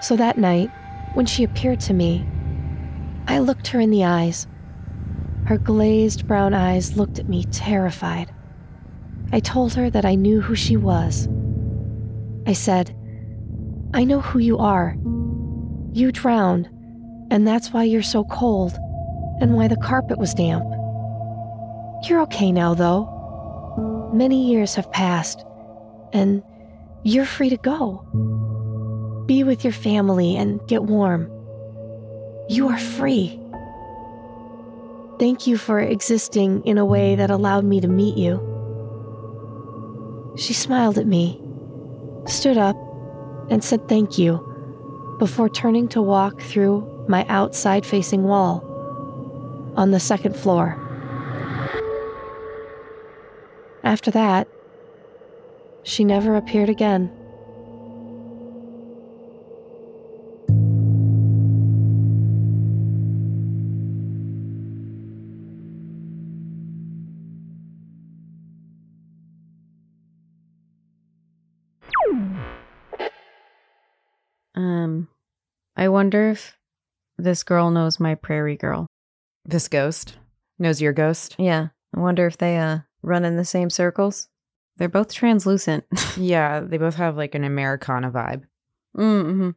So 0.00 0.16
that 0.16 0.38
night, 0.38 0.70
when 1.14 1.26
she 1.26 1.44
appeared 1.44 1.80
to 1.80 1.94
me, 1.94 2.26
I 3.28 3.40
looked 3.40 3.68
her 3.68 3.80
in 3.80 3.90
the 3.90 4.04
eyes. 4.04 4.46
Her 5.46 5.58
glazed 5.58 6.26
brown 6.26 6.54
eyes 6.54 6.96
looked 6.96 7.20
at 7.20 7.28
me 7.28 7.44
terrified. 7.44 8.34
I 9.32 9.38
told 9.38 9.74
her 9.74 9.88
that 9.90 10.04
I 10.04 10.16
knew 10.16 10.40
who 10.40 10.56
she 10.56 10.76
was. 10.76 11.28
I 12.46 12.52
said, 12.52 12.96
I 13.94 14.02
know 14.02 14.20
who 14.20 14.40
you 14.40 14.58
are. 14.58 14.96
You 15.92 16.10
drowned, 16.10 16.68
and 17.30 17.46
that's 17.46 17.72
why 17.72 17.84
you're 17.84 18.02
so 18.02 18.24
cold, 18.24 18.76
and 19.40 19.54
why 19.54 19.68
the 19.68 19.76
carpet 19.76 20.18
was 20.18 20.34
damp. 20.34 20.64
You're 22.08 22.22
okay 22.22 22.50
now, 22.50 22.74
though. 22.74 24.10
Many 24.12 24.48
years 24.48 24.74
have 24.74 24.90
passed, 24.90 25.44
and 26.12 26.42
you're 27.04 27.24
free 27.24 27.50
to 27.50 27.56
go. 27.56 29.24
Be 29.26 29.44
with 29.44 29.62
your 29.62 29.72
family 29.72 30.36
and 30.36 30.60
get 30.66 30.84
warm. 30.84 31.30
You 32.48 32.68
are 32.68 32.78
free. 32.78 33.40
Thank 35.18 35.46
you 35.46 35.56
for 35.56 35.80
existing 35.80 36.62
in 36.64 36.76
a 36.76 36.84
way 36.84 37.14
that 37.14 37.30
allowed 37.30 37.64
me 37.64 37.80
to 37.80 37.88
meet 37.88 38.18
you. 38.18 38.42
She 40.36 40.52
smiled 40.52 40.98
at 40.98 41.06
me, 41.06 41.40
stood 42.26 42.58
up, 42.58 42.76
and 43.48 43.64
said 43.64 43.88
thank 43.88 44.18
you 44.18 44.42
before 45.18 45.48
turning 45.48 45.88
to 45.88 46.02
walk 46.02 46.42
through 46.42 47.06
my 47.08 47.24
outside 47.28 47.86
facing 47.86 48.24
wall 48.24 48.62
on 49.76 49.90
the 49.90 50.00
second 50.00 50.36
floor. 50.36 50.82
After 53.82 54.10
that, 54.10 54.48
she 55.82 56.04
never 56.04 56.36
appeared 56.36 56.68
again. 56.68 57.10
I 75.76 75.88
wonder 75.88 76.30
if 76.30 76.56
this 77.18 77.42
girl 77.42 77.70
knows 77.70 78.00
my 78.00 78.14
prairie 78.14 78.56
girl. 78.56 78.86
This 79.44 79.68
ghost 79.68 80.16
knows 80.58 80.80
your 80.80 80.92
ghost. 80.92 81.36
Yeah, 81.38 81.68
I 81.94 82.00
wonder 82.00 82.26
if 82.26 82.38
they 82.38 82.56
uh 82.58 82.78
run 83.02 83.24
in 83.24 83.36
the 83.36 83.44
same 83.44 83.70
circles. 83.70 84.28
They're 84.76 84.88
both 84.88 85.12
translucent. 85.12 85.84
Yeah, 86.16 86.60
they 86.60 86.78
both 86.78 86.94
have 86.94 87.16
like 87.16 87.34
an 87.34 87.44
Americana 87.44 88.10
vibe. 88.10 88.44
mm-hmm. 88.96 89.50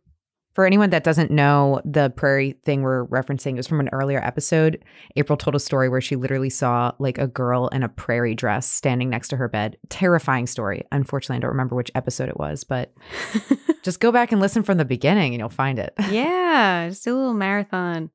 For 0.60 0.66
anyone 0.66 0.90
that 0.90 1.06
doesn't 1.06 1.32
know, 1.32 1.80
the 1.86 2.10
prairie 2.10 2.60
thing 2.66 2.82
we're 2.82 3.06
referencing 3.06 3.58
is 3.58 3.66
from 3.66 3.80
an 3.80 3.88
earlier 3.94 4.20
episode. 4.22 4.84
Aprile 5.16 5.40
told 5.40 5.56
a 5.56 5.60
story 5.60 5.88
where 5.88 6.02
she 6.02 6.18
literally 6.18 6.50
saw 6.50 6.92
like 7.00 7.18
a 7.18 7.28
girl 7.28 7.70
in 7.70 7.82
a 7.82 7.88
prairie 7.88 8.36
dress 8.36 8.70
standing 8.70 9.10
next 9.10 9.30
to 9.30 9.38
her 9.38 9.48
bed. 9.48 9.78
Terrifying 9.88 10.48
story. 10.48 10.84
Unfortunately, 10.92 11.38
I 11.38 11.40
don't 11.40 11.52
remember 11.52 11.78
which 11.78 11.92
episode 11.96 12.28
it 12.28 12.38
was, 12.38 12.66
but 12.66 12.94
just 13.84 14.02
go 14.02 14.12
back 14.12 14.34
and 14.34 14.42
listen 14.42 14.62
from 14.64 14.78
the 14.78 14.84
beginning 14.84 15.34
and 15.34 15.40
you'll 15.40 15.48
find 15.48 15.80
it. 15.80 15.94
yeah, 16.12 16.90
just 16.90 17.06
do 17.06 17.16
a 17.16 17.18
little 17.18 17.34
marathon. 17.34 18.10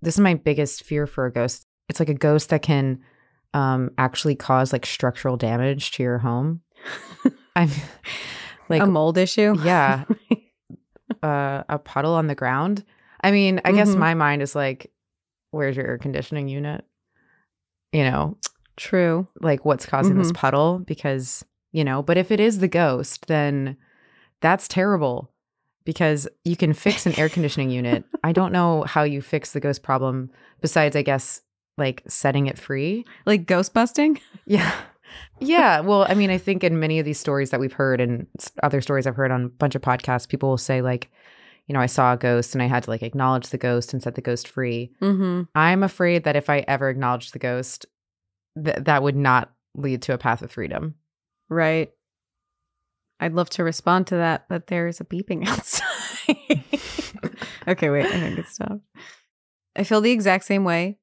This 0.00 0.14
is 0.14 0.20
my 0.20 0.32
biggest 0.32 0.82
fear 0.82 1.06
for 1.06 1.26
a 1.26 1.30
ghost. 1.30 1.66
It's 1.90 2.00
like 2.00 2.08
a 2.08 2.14
ghost 2.14 2.48
that 2.48 2.62
can 2.62 3.00
um, 3.52 3.90
actually 3.98 4.34
cause 4.34 4.72
like 4.72 4.86
structural 4.86 5.36
damage 5.36 5.90
to 5.90 6.02
your 6.02 6.16
home. 6.16 6.62
I'm 7.54 7.68
like, 8.70 8.80
a 8.80 8.86
mold 8.86 9.18
issue. 9.18 9.56
yeah, 9.62 10.04
uh, 11.22 11.64
a 11.68 11.78
puddle 11.78 12.14
on 12.14 12.26
the 12.26 12.34
ground. 12.34 12.84
I 13.22 13.30
mean, 13.30 13.60
I 13.64 13.72
guess 13.72 13.94
Mhm. 13.94 13.98
my 13.98 14.14
mind 14.14 14.42
is 14.42 14.54
like, 14.54 14.90
where's 15.50 15.76
your 15.76 15.86
air 15.86 15.98
conditioning 15.98 16.48
unit? 16.48 16.84
You 17.92 18.04
know, 18.04 18.36
True. 18.76 19.26
like 19.40 19.64
what's 19.64 19.86
causing 19.86 20.16
this 20.18 20.30
Mhm. 20.32 20.34
puddle? 20.34 20.78
Because, 20.80 21.44
you 21.72 21.84
know, 21.84 22.02
but 22.02 22.18
if 22.18 22.30
it 22.30 22.40
is 22.40 22.58
the 22.58 22.68
ghost, 22.68 23.26
then 23.26 23.76
that's 24.40 24.68
terrible 24.68 25.30
because 25.84 26.28
you 26.44 26.56
can 26.56 26.72
fix 26.74 27.06
an 27.06 27.18
air 27.18 27.28
conditioning 27.28 27.70
unit. 27.70 28.04
I 28.24 28.32
don't 28.32 28.52
know 28.52 28.82
how 28.82 29.02
you 29.02 29.22
fix 29.22 29.52
the 29.52 29.60
ghost 29.60 29.82
problem 29.82 30.30
besides, 30.60 30.94
I 30.96 31.02
guess, 31.02 31.40
like 31.78 32.02
setting 32.06 32.46
it 32.46 32.58
free. 32.58 33.04
Like 33.24 33.46
ghost 33.46 33.72
busting? 33.72 34.20
Yeah. 34.46 34.72
Yeah. 35.40 35.80
Well, 35.80 36.06
I 36.08 36.14
mean, 36.14 36.30
I 36.30 36.38
think 36.38 36.64
in 36.64 36.78
many 36.80 36.98
of 36.98 37.04
these 37.04 37.20
stories 37.20 37.50
that 37.50 37.60
we've 37.60 37.72
heard 37.72 38.00
and 38.00 38.26
other 38.62 38.80
stories 38.80 39.06
I've 39.06 39.16
heard 39.16 39.30
on 39.30 39.44
a 39.44 39.48
bunch 39.48 39.74
of 39.74 39.82
podcasts, 39.82 40.28
people 40.28 40.48
will 40.48 40.58
say, 40.58 40.82
like, 40.82 41.10
you 41.66 41.72
know, 41.72 41.80
I 41.80 41.86
saw 41.86 42.12
a 42.12 42.16
ghost 42.16 42.54
and 42.54 42.62
I 42.62 42.66
had 42.66 42.84
to 42.84 42.90
like 42.90 43.02
acknowledge 43.02 43.48
the 43.50 43.58
ghost 43.58 43.92
and 43.92 44.02
set 44.02 44.14
the 44.14 44.20
ghost 44.20 44.48
free. 44.48 44.92
Mm-hmm. 45.02 45.42
I'm 45.54 45.82
afraid 45.82 46.24
that 46.24 46.36
if 46.36 46.48
I 46.48 46.64
ever 46.68 46.88
acknowledged 46.88 47.32
the 47.32 47.38
ghost, 47.38 47.86
th- 48.62 48.78
that 48.80 49.02
would 49.02 49.16
not 49.16 49.52
lead 49.74 50.02
to 50.02 50.14
a 50.14 50.18
path 50.18 50.42
of 50.42 50.52
freedom. 50.52 50.94
Right. 51.48 51.90
I'd 53.18 53.34
love 53.34 53.50
to 53.50 53.64
respond 53.64 54.06
to 54.08 54.16
that, 54.16 54.46
but 54.48 54.66
there's 54.66 55.00
a 55.00 55.04
beeping 55.04 55.46
outside. 55.48 56.62
okay, 57.66 57.90
wait, 57.90 58.06
I 58.06 58.20
think 58.20 58.38
it's 58.38 58.54
stopped. 58.54 58.82
I 59.74 59.84
feel 59.84 60.00
the 60.00 60.10
exact 60.10 60.44
same 60.44 60.64
way. 60.64 60.98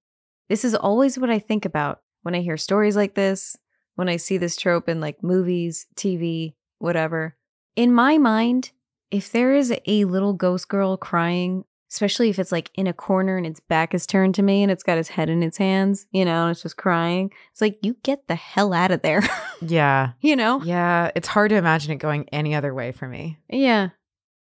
This 0.50 0.66
is 0.66 0.76
always 0.76 1.18
what 1.18 1.30
I 1.30 1.40
think 1.40 1.66
about 1.66 2.02
when 2.22 2.36
I 2.36 2.42
hear 2.42 2.58
stories 2.58 2.96
like 2.96 3.16
this, 3.16 3.58
when 3.96 4.10
I 4.10 4.18
see 4.18 4.38
this 4.38 4.56
trope 4.56 4.90
in 4.90 5.00
like 5.02 5.24
movies, 5.24 5.88
TV, 5.96 6.54
whatever. 6.80 7.36
In 7.76 7.94
my 7.94 8.18
mind, 8.18 8.72
if 9.12 9.32
there 9.32 9.54
is 9.54 9.74
a 9.86 10.06
little 10.06 10.34
ghost 10.34 10.68
girl 10.68 10.98
crying, 10.98 11.66
especially 11.92 12.30
if 12.30 12.40
it's 12.40 12.52
like 12.52 12.72
in 12.74 12.88
a 12.88 12.94
corner 12.94 13.38
and 13.38 13.46
its 13.46 13.60
back 13.60 13.94
is 13.94 14.08
turned 14.08 14.34
to 14.36 14.42
me 14.42 14.64
and 14.64 14.72
it's 14.72 14.82
got 14.84 14.98
its 14.98 15.10
head 15.10 15.30
in 15.30 15.44
its 15.44 15.58
hands, 15.58 16.08
you 16.12 16.26
know, 16.26 16.44
and 16.44 16.52
it's 16.52 16.64
just 16.64 16.78
crying, 16.78 17.32
it's 17.52 17.62
like, 17.62 17.78
you 17.84 17.96
get 18.04 18.28
the 18.28 18.36
hell 18.36 18.74
out 18.74 18.90
of 18.92 19.02
there, 19.04 19.22
Yeah. 19.62 20.14
you 20.22 20.36
know? 20.36 20.62
Yeah. 20.64 21.12
It's 21.16 21.28
hard 21.28 21.50
to 21.50 21.56
imagine 21.56 21.92
it 21.92 21.98
going 21.98 22.28
any 22.32 22.56
other 22.56 22.74
way 22.74 22.92
for 22.92 23.08
me. 23.08 23.38
Yeah. 23.50 23.90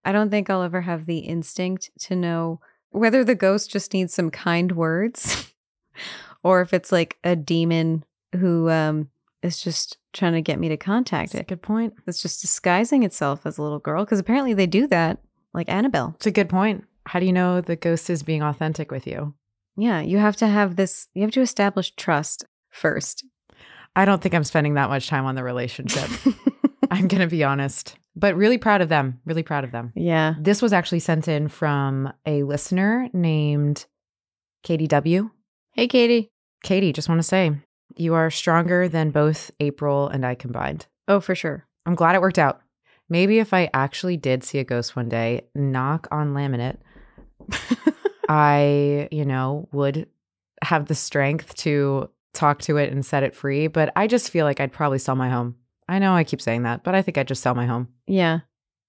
I 0.05 0.11
don't 0.13 0.31
think 0.31 0.51
I'll 0.51 0.63
ever 0.63 0.81
have 0.83 1.07
the 1.07 1.19
instinct 1.19 1.91
to 2.01 2.17
know 2.17 2.61
whether 2.91 3.23
the 3.25 3.35
ghost 3.35 3.71
just 3.71 3.93
needs 3.93 4.15
some 4.15 4.31
kind 4.31 4.73
words 4.73 5.53
or 6.43 6.61
if 6.63 6.73
it's 6.73 6.91
like 6.93 7.17
a 7.25 7.35
demon 7.37 8.05
who 8.37 8.69
um 8.71 9.09
is 9.43 9.61
just 9.61 9.99
trying 10.13 10.33
to 10.33 10.43
get 10.43 10.59
me 10.59 10.69
to 10.69 10.77
contact 10.77 11.33
That's 11.33 11.41
a 11.41 11.43
it. 11.43 11.49
good 11.49 11.63
point. 11.63 11.95
It's 12.07 12.23
just 12.23 12.41
disguising 12.41 13.03
itself 13.03 13.45
as 13.47 13.59
a 13.59 13.63
little 13.63 13.79
girl 13.79 14.05
because 14.05 14.19
apparently 14.19 14.55
they 14.55 14.67
do 14.67 14.87
that, 14.89 15.19
like 15.55 15.69
Annabelle. 15.69 16.13
It's 16.17 16.27
a 16.27 16.31
good 16.31 16.49
point. 16.49 16.85
How 17.07 17.21
do 17.21 17.27
you 17.27 17.33
know 17.33 17.61
the 17.61 17.77
ghost 17.77 18.11
is 18.11 18.23
being 18.23 18.43
authentic 18.43 18.91
with 18.91 19.07
you? 19.07 19.35
Yeah, 19.77 20.01
you 20.01 20.19
have 20.19 20.37
to 20.37 20.47
have 20.47 20.77
this, 20.77 21.07
you 21.15 21.23
have 21.23 21.31
to 21.33 21.43
establish 21.43 21.95
trust 21.97 22.45
first. 22.71 23.25
I 23.95 24.05
don't 24.05 24.21
think 24.23 24.35
I'm 24.35 24.45
spending 24.45 24.75
that 24.75 24.89
much 24.91 25.07
time 25.09 25.25
on 25.27 25.35
the 25.35 25.45
relationship. 25.45 26.09
I'm 26.91 27.09
going 27.09 27.21
to 27.21 27.27
be 27.27 27.45
honest, 27.45 27.97
but 28.15 28.37
really 28.37 28.59
proud 28.59 28.81
of 28.81 28.89
them. 28.89 29.21
Really 29.25 29.43
proud 29.43 29.65
of 29.65 29.73
them. 29.73 29.93
yeah. 29.95 30.35
This 30.41 30.63
was 30.63 30.73
actually 30.73 31.01
sent 31.01 31.29
in 31.29 31.49
from 31.49 32.13
a 32.25 32.43
listener 32.43 33.09
named 33.13 33.87
Katie 34.63 34.87
W. 34.87 35.31
Hey, 35.73 35.89
Katie. 35.89 36.31
Katie, 36.63 36.93
just 36.93 37.09
want 37.09 37.19
to 37.19 37.23
say 37.23 37.53
you 37.97 38.15
are 38.15 38.31
stronger 38.31 38.89
than 38.89 39.11
both 39.11 39.51
Aprile 39.61 40.13
and 40.13 40.25
I 40.25 40.35
combined. 40.35 40.87
Oh, 41.09 41.21
for 41.21 41.35
sure. 41.35 41.67
I'm 41.85 41.95
glad 41.95 42.15
it 42.15 42.21
worked 42.21 42.39
out. 42.39 42.61
Maybe 43.09 43.39
if 43.39 43.55
I 43.55 43.71
actually 43.73 44.17
did 44.17 44.43
see 44.43 44.59
a 44.59 44.65
ghost 44.65 44.97
one 44.97 45.09
day, 45.09 45.47
knock 45.55 46.09
on 46.11 46.35
laminate, 46.35 46.79
I, 48.29 49.09
you 49.13 49.25
know, 49.25 49.69
would 49.73 50.09
have 50.63 50.87
the 50.87 50.95
strength 50.95 51.55
to 51.57 52.11
talk 52.33 52.61
to 52.63 52.77
it 52.77 52.93
and 52.93 53.07
set 53.07 53.23
it 53.23 53.35
free. 53.35 53.69
But 53.69 53.93
I 53.95 54.09
just 54.09 54.31
feel 54.31 54.45
like 54.45 54.61
I'd 54.61 54.73
probably 54.73 54.99
sell 54.99 55.15
my 55.15 55.31
home. 55.31 55.57
I 55.89 56.01
know 56.01 56.15
I 56.15 56.25
keep 56.25 56.43
saying 56.43 56.65
that, 56.65 56.83
but 56.83 56.95
I 56.95 57.03
think 57.03 57.17
I'd 57.17 57.29
just 57.29 57.43
sell 57.43 57.55
my 57.55 57.67
home. 57.67 57.89
Yeah. 58.07 58.41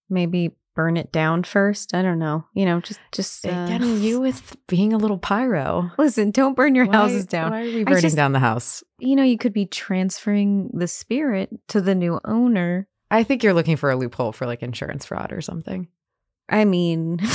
Maybe 0.09 0.55
burn 0.77 0.95
it 0.95 1.11
down 1.11 1.43
first. 1.43 1.95
I 1.95 2.03
don't 2.03 2.19
know. 2.19 2.45
You 2.53 2.63
know, 2.65 2.79
just, 2.79 2.99
just, 3.11 3.45
uh, 3.47 3.49
Again, 3.49 3.99
you 3.99 4.19
with 4.21 4.55
being 4.67 4.93
a 4.93 4.97
little 4.97 5.17
pyro. 5.17 5.91
listen, 5.97 6.29
don't 6.29 6.55
burn 6.55 6.75
your 6.75 6.85
Why- 6.85 6.93
houses 6.93 7.25
down. 7.25 7.49
Why 7.49 7.61
are 7.61 7.65
we 7.65 7.83
burning 7.83 8.01
just- 8.01 8.15
down 8.15 8.31
the 8.31 8.39
house? 8.39 8.83
You 8.99 9.15
know, 9.15 9.23
you 9.23 9.39
could 9.39 9.53
be 9.53 9.65
transferring 9.65 10.69
the 10.73 10.87
spirit 10.87 11.49
to 11.69 11.81
the 11.81 11.95
new 11.95 12.19
owner. 12.23 12.87
I 13.09 13.23
think 13.23 13.41
you're 13.41 13.55
looking 13.55 13.75
for 13.75 13.89
a 13.89 13.95
loophole 13.95 14.33
for 14.33 14.45
like 14.45 14.61
insurance 14.61 15.05
fraud 15.07 15.33
or 15.33 15.41
something. 15.41 15.87
I 16.47 16.63
mean, 16.63 17.19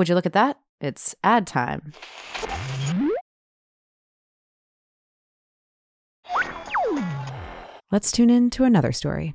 would 0.00 0.08
you 0.08 0.14
look 0.14 0.24
at 0.24 0.32
that? 0.32 0.56
It's 0.80 1.14
ad 1.22 1.46
time. 1.46 1.92
Let's 7.92 8.10
tune 8.10 8.30
in 8.30 8.48
to 8.50 8.64
another 8.64 8.92
story. 8.92 9.34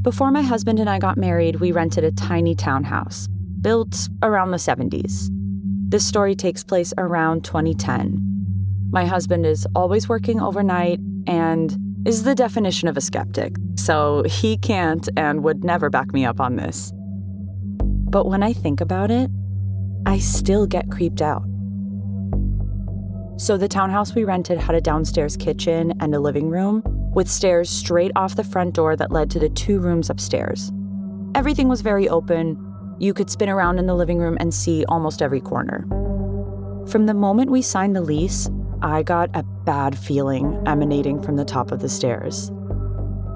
Before 0.00 0.32
my 0.32 0.42
husband 0.42 0.80
and 0.80 0.90
I 0.90 0.98
got 0.98 1.16
married, 1.16 1.60
we 1.60 1.70
rented 1.70 2.02
a 2.02 2.10
tiny 2.10 2.56
townhouse, 2.56 3.28
built 3.60 4.08
around 4.24 4.50
the 4.50 4.56
70s. 4.56 5.28
This 5.88 6.04
story 6.04 6.34
takes 6.34 6.64
place 6.64 6.92
around 6.98 7.44
2010. 7.44 8.31
My 8.92 9.06
husband 9.06 9.46
is 9.46 9.66
always 9.74 10.06
working 10.06 10.38
overnight 10.38 11.00
and 11.26 11.74
is 12.04 12.24
the 12.24 12.34
definition 12.34 12.88
of 12.88 12.96
a 12.98 13.00
skeptic, 13.00 13.56
so 13.74 14.22
he 14.26 14.58
can't 14.58 15.08
and 15.16 15.42
would 15.42 15.64
never 15.64 15.88
back 15.88 16.12
me 16.12 16.26
up 16.26 16.40
on 16.40 16.56
this. 16.56 16.92
But 17.82 18.26
when 18.26 18.42
I 18.42 18.52
think 18.52 18.82
about 18.82 19.10
it, 19.10 19.30
I 20.04 20.18
still 20.18 20.66
get 20.66 20.90
creeped 20.90 21.22
out. 21.22 21.42
So, 23.38 23.56
the 23.56 23.66
townhouse 23.66 24.14
we 24.14 24.24
rented 24.24 24.58
had 24.58 24.74
a 24.74 24.80
downstairs 24.80 25.38
kitchen 25.38 25.94
and 26.00 26.14
a 26.14 26.20
living 26.20 26.50
room 26.50 26.82
with 27.14 27.28
stairs 27.28 27.70
straight 27.70 28.12
off 28.14 28.36
the 28.36 28.44
front 28.44 28.74
door 28.74 28.94
that 28.96 29.10
led 29.10 29.30
to 29.30 29.38
the 29.38 29.48
two 29.48 29.78
rooms 29.78 30.10
upstairs. 30.10 30.70
Everything 31.34 31.66
was 31.66 31.80
very 31.80 32.10
open. 32.10 32.58
You 32.98 33.14
could 33.14 33.30
spin 33.30 33.48
around 33.48 33.78
in 33.78 33.86
the 33.86 33.94
living 33.94 34.18
room 34.18 34.36
and 34.38 34.52
see 34.52 34.84
almost 34.84 35.22
every 35.22 35.40
corner. 35.40 35.86
From 36.88 37.06
the 37.06 37.14
moment 37.14 37.50
we 37.50 37.62
signed 37.62 37.96
the 37.96 38.02
lease, 38.02 38.50
I 38.84 39.04
got 39.04 39.30
a 39.34 39.44
bad 39.44 39.96
feeling 39.96 40.60
emanating 40.66 41.22
from 41.22 41.36
the 41.36 41.44
top 41.44 41.70
of 41.70 41.78
the 41.78 41.88
stairs. 41.88 42.50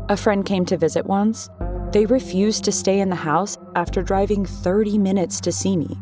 A 0.09 0.17
friend 0.17 0.45
came 0.45 0.65
to 0.67 0.77
visit 0.77 1.07
once. 1.07 1.49
They 1.93 2.05
refused 2.05 2.65
to 2.65 2.73
stay 2.73 2.99
in 2.99 3.11
the 3.11 3.17
house 3.17 3.57
after 3.77 4.03
driving 4.03 4.45
30 4.45 4.99
minutes 4.99 5.41
to 5.43 5.53
see 5.53 5.77
me. 5.77 5.97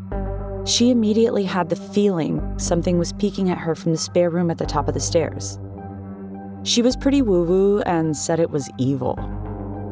She 0.64 0.90
immediately 0.90 1.44
had 1.44 1.68
the 1.68 1.76
feeling 1.76 2.42
something 2.59 2.98
was 2.98 3.12
peeking 3.12 3.50
at 3.50 3.59
her 3.59 3.74
from 3.74 3.92
the 3.92 3.98
spare 3.98 4.30
room 4.30 4.50
at 4.50 4.57
the 4.57 4.64
top 4.64 4.88
of 4.88 4.94
the 4.94 5.00
stairs. 5.00 5.59
She 6.62 6.80
was 6.80 6.96
pretty 6.96 7.20
woo 7.20 7.44
woo 7.44 7.80
and 7.83 8.16
said 8.16 8.40
it 8.40 8.50
was 8.50 8.70
evil. 8.78 9.18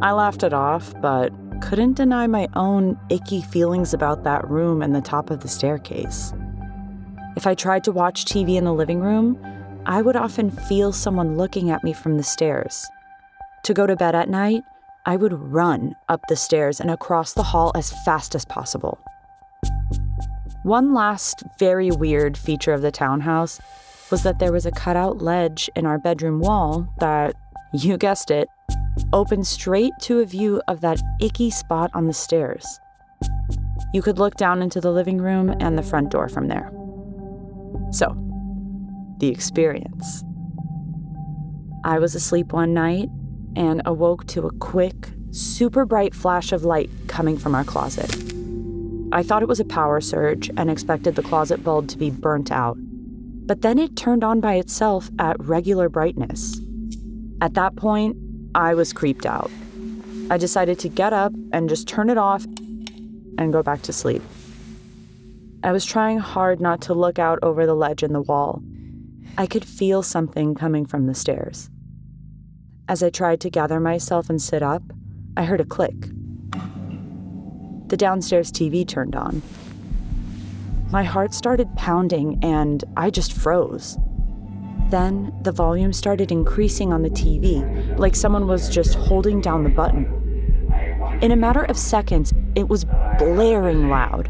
I 0.00 0.12
laughed 0.12 0.44
it 0.44 0.54
off, 0.54 0.94
but 1.02 1.30
couldn't 1.60 1.98
deny 1.98 2.26
my 2.26 2.48
own 2.54 2.98
icky 3.10 3.42
feelings 3.42 3.92
about 3.92 4.24
that 4.24 4.48
room 4.48 4.80
and 4.80 4.94
the 4.94 5.02
top 5.02 5.28
of 5.28 5.40
the 5.40 5.48
staircase. 5.48 6.32
If 7.34 7.46
I 7.46 7.54
tried 7.54 7.82
to 7.84 7.92
watch 7.92 8.26
TV 8.26 8.56
in 8.56 8.64
the 8.64 8.74
living 8.74 9.00
room, 9.00 9.38
I 9.86 10.02
would 10.02 10.16
often 10.16 10.50
feel 10.50 10.92
someone 10.92 11.38
looking 11.38 11.70
at 11.70 11.82
me 11.82 11.92
from 11.92 12.16
the 12.16 12.22
stairs. 12.22 12.86
To 13.64 13.74
go 13.74 13.86
to 13.86 13.96
bed 13.96 14.14
at 14.14 14.28
night, 14.28 14.64
I 15.06 15.16
would 15.16 15.32
run 15.32 15.96
up 16.08 16.20
the 16.28 16.36
stairs 16.36 16.78
and 16.78 16.90
across 16.90 17.32
the 17.32 17.42
hall 17.42 17.72
as 17.74 17.92
fast 18.04 18.34
as 18.34 18.44
possible. 18.44 18.98
One 20.62 20.92
last 20.92 21.42
very 21.58 21.90
weird 21.90 22.36
feature 22.36 22.72
of 22.72 22.82
the 22.82 22.92
townhouse 22.92 23.60
was 24.10 24.22
that 24.24 24.38
there 24.38 24.52
was 24.52 24.66
a 24.66 24.70
cutout 24.70 25.22
ledge 25.22 25.70
in 25.74 25.86
our 25.86 25.98
bedroom 25.98 26.38
wall 26.38 26.86
that, 27.00 27.34
you 27.72 27.96
guessed 27.96 28.30
it, 28.30 28.46
opened 29.12 29.46
straight 29.46 29.92
to 30.02 30.20
a 30.20 30.26
view 30.26 30.60
of 30.68 30.82
that 30.82 31.02
icky 31.20 31.50
spot 31.50 31.90
on 31.94 32.06
the 32.06 32.12
stairs. 32.12 32.78
You 33.94 34.02
could 34.02 34.18
look 34.18 34.34
down 34.36 34.62
into 34.62 34.80
the 34.80 34.92
living 34.92 35.18
room 35.18 35.54
and 35.60 35.78
the 35.78 35.82
front 35.82 36.10
door 36.10 36.28
from 36.28 36.48
there. 36.48 36.70
So, 37.92 38.16
the 39.18 39.28
experience. 39.28 40.24
I 41.84 41.98
was 41.98 42.14
asleep 42.14 42.52
one 42.52 42.74
night 42.74 43.08
and 43.56 43.82
awoke 43.84 44.26
to 44.28 44.46
a 44.46 44.52
quick, 44.58 45.10
super 45.30 45.84
bright 45.84 46.14
flash 46.14 46.52
of 46.52 46.64
light 46.64 46.90
coming 47.06 47.36
from 47.36 47.54
our 47.54 47.64
closet. 47.64 48.10
I 49.12 49.22
thought 49.22 49.42
it 49.42 49.48
was 49.48 49.60
a 49.60 49.64
power 49.64 50.00
surge 50.00 50.50
and 50.56 50.70
expected 50.70 51.16
the 51.16 51.22
closet 51.22 51.62
bulb 51.62 51.88
to 51.88 51.98
be 51.98 52.08
burnt 52.08 52.50
out. 52.50 52.76
But 52.78 53.60
then 53.60 53.78
it 53.78 53.94
turned 53.96 54.24
on 54.24 54.40
by 54.40 54.54
itself 54.54 55.10
at 55.18 55.38
regular 55.38 55.88
brightness. 55.88 56.60
At 57.42 57.54
that 57.54 57.76
point, 57.76 58.16
I 58.54 58.74
was 58.74 58.92
creeped 58.92 59.26
out. 59.26 59.50
I 60.30 60.38
decided 60.38 60.78
to 60.78 60.88
get 60.88 61.12
up 61.12 61.34
and 61.52 61.68
just 61.68 61.88
turn 61.88 62.08
it 62.08 62.16
off 62.16 62.44
and 63.36 63.52
go 63.52 63.62
back 63.62 63.82
to 63.82 63.92
sleep. 63.92 64.22
I 65.64 65.70
was 65.70 65.84
trying 65.84 66.18
hard 66.18 66.60
not 66.60 66.80
to 66.82 66.94
look 66.94 67.20
out 67.20 67.38
over 67.42 67.66
the 67.66 67.74
ledge 67.74 68.02
in 68.02 68.12
the 68.12 68.20
wall. 68.20 68.60
I 69.38 69.46
could 69.46 69.64
feel 69.64 70.02
something 70.02 70.56
coming 70.56 70.84
from 70.86 71.06
the 71.06 71.14
stairs. 71.14 71.70
As 72.88 73.00
I 73.00 73.10
tried 73.10 73.40
to 73.42 73.50
gather 73.50 73.78
myself 73.78 74.28
and 74.28 74.42
sit 74.42 74.62
up, 74.62 74.82
I 75.36 75.44
heard 75.44 75.60
a 75.60 75.64
click. 75.64 75.94
The 77.86 77.96
downstairs 77.96 78.50
TV 78.50 78.86
turned 78.86 79.14
on. 79.14 79.40
My 80.90 81.04
heart 81.04 81.32
started 81.32 81.74
pounding 81.76 82.40
and 82.42 82.82
I 82.96 83.10
just 83.10 83.32
froze. 83.32 83.96
Then 84.90 85.32
the 85.42 85.52
volume 85.52 85.92
started 85.92 86.32
increasing 86.32 86.92
on 86.92 87.02
the 87.02 87.10
TV, 87.10 87.96
like 87.98 88.16
someone 88.16 88.48
was 88.48 88.68
just 88.68 88.94
holding 88.94 89.40
down 89.40 89.62
the 89.62 89.70
button. 89.70 90.06
In 91.22 91.30
a 91.30 91.36
matter 91.36 91.62
of 91.62 91.78
seconds, 91.78 92.34
it 92.56 92.68
was 92.68 92.84
blaring 93.18 93.88
loud. 93.88 94.28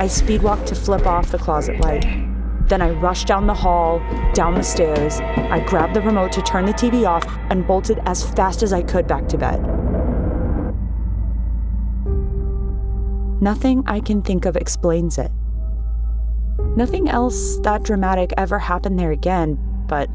I 0.00 0.06
speedwalked 0.06 0.66
to 0.66 0.74
flip 0.74 1.06
off 1.06 1.30
the 1.30 1.38
closet 1.38 1.80
light. 1.80 2.04
Then 2.68 2.82
I 2.82 2.90
rushed 2.90 3.26
down 3.26 3.46
the 3.46 3.54
hall, 3.54 4.00
down 4.34 4.54
the 4.54 4.62
stairs. 4.62 5.20
I 5.20 5.60
grabbed 5.60 5.94
the 5.94 6.00
remote 6.00 6.32
to 6.32 6.42
turn 6.42 6.66
the 6.66 6.72
TV 6.72 7.06
off 7.06 7.24
and 7.50 7.66
bolted 7.66 8.00
as 8.06 8.28
fast 8.30 8.62
as 8.62 8.72
I 8.72 8.82
could 8.82 9.06
back 9.06 9.28
to 9.28 9.38
bed. 9.38 9.60
Nothing 13.42 13.82
I 13.86 14.00
can 14.00 14.22
think 14.22 14.44
of 14.44 14.56
explains 14.56 15.18
it. 15.18 15.30
Nothing 16.76 17.08
else 17.08 17.58
that 17.58 17.82
dramatic 17.82 18.32
ever 18.36 18.58
happened 18.58 18.98
there 18.98 19.10
again, 19.10 19.58
but 19.86 20.08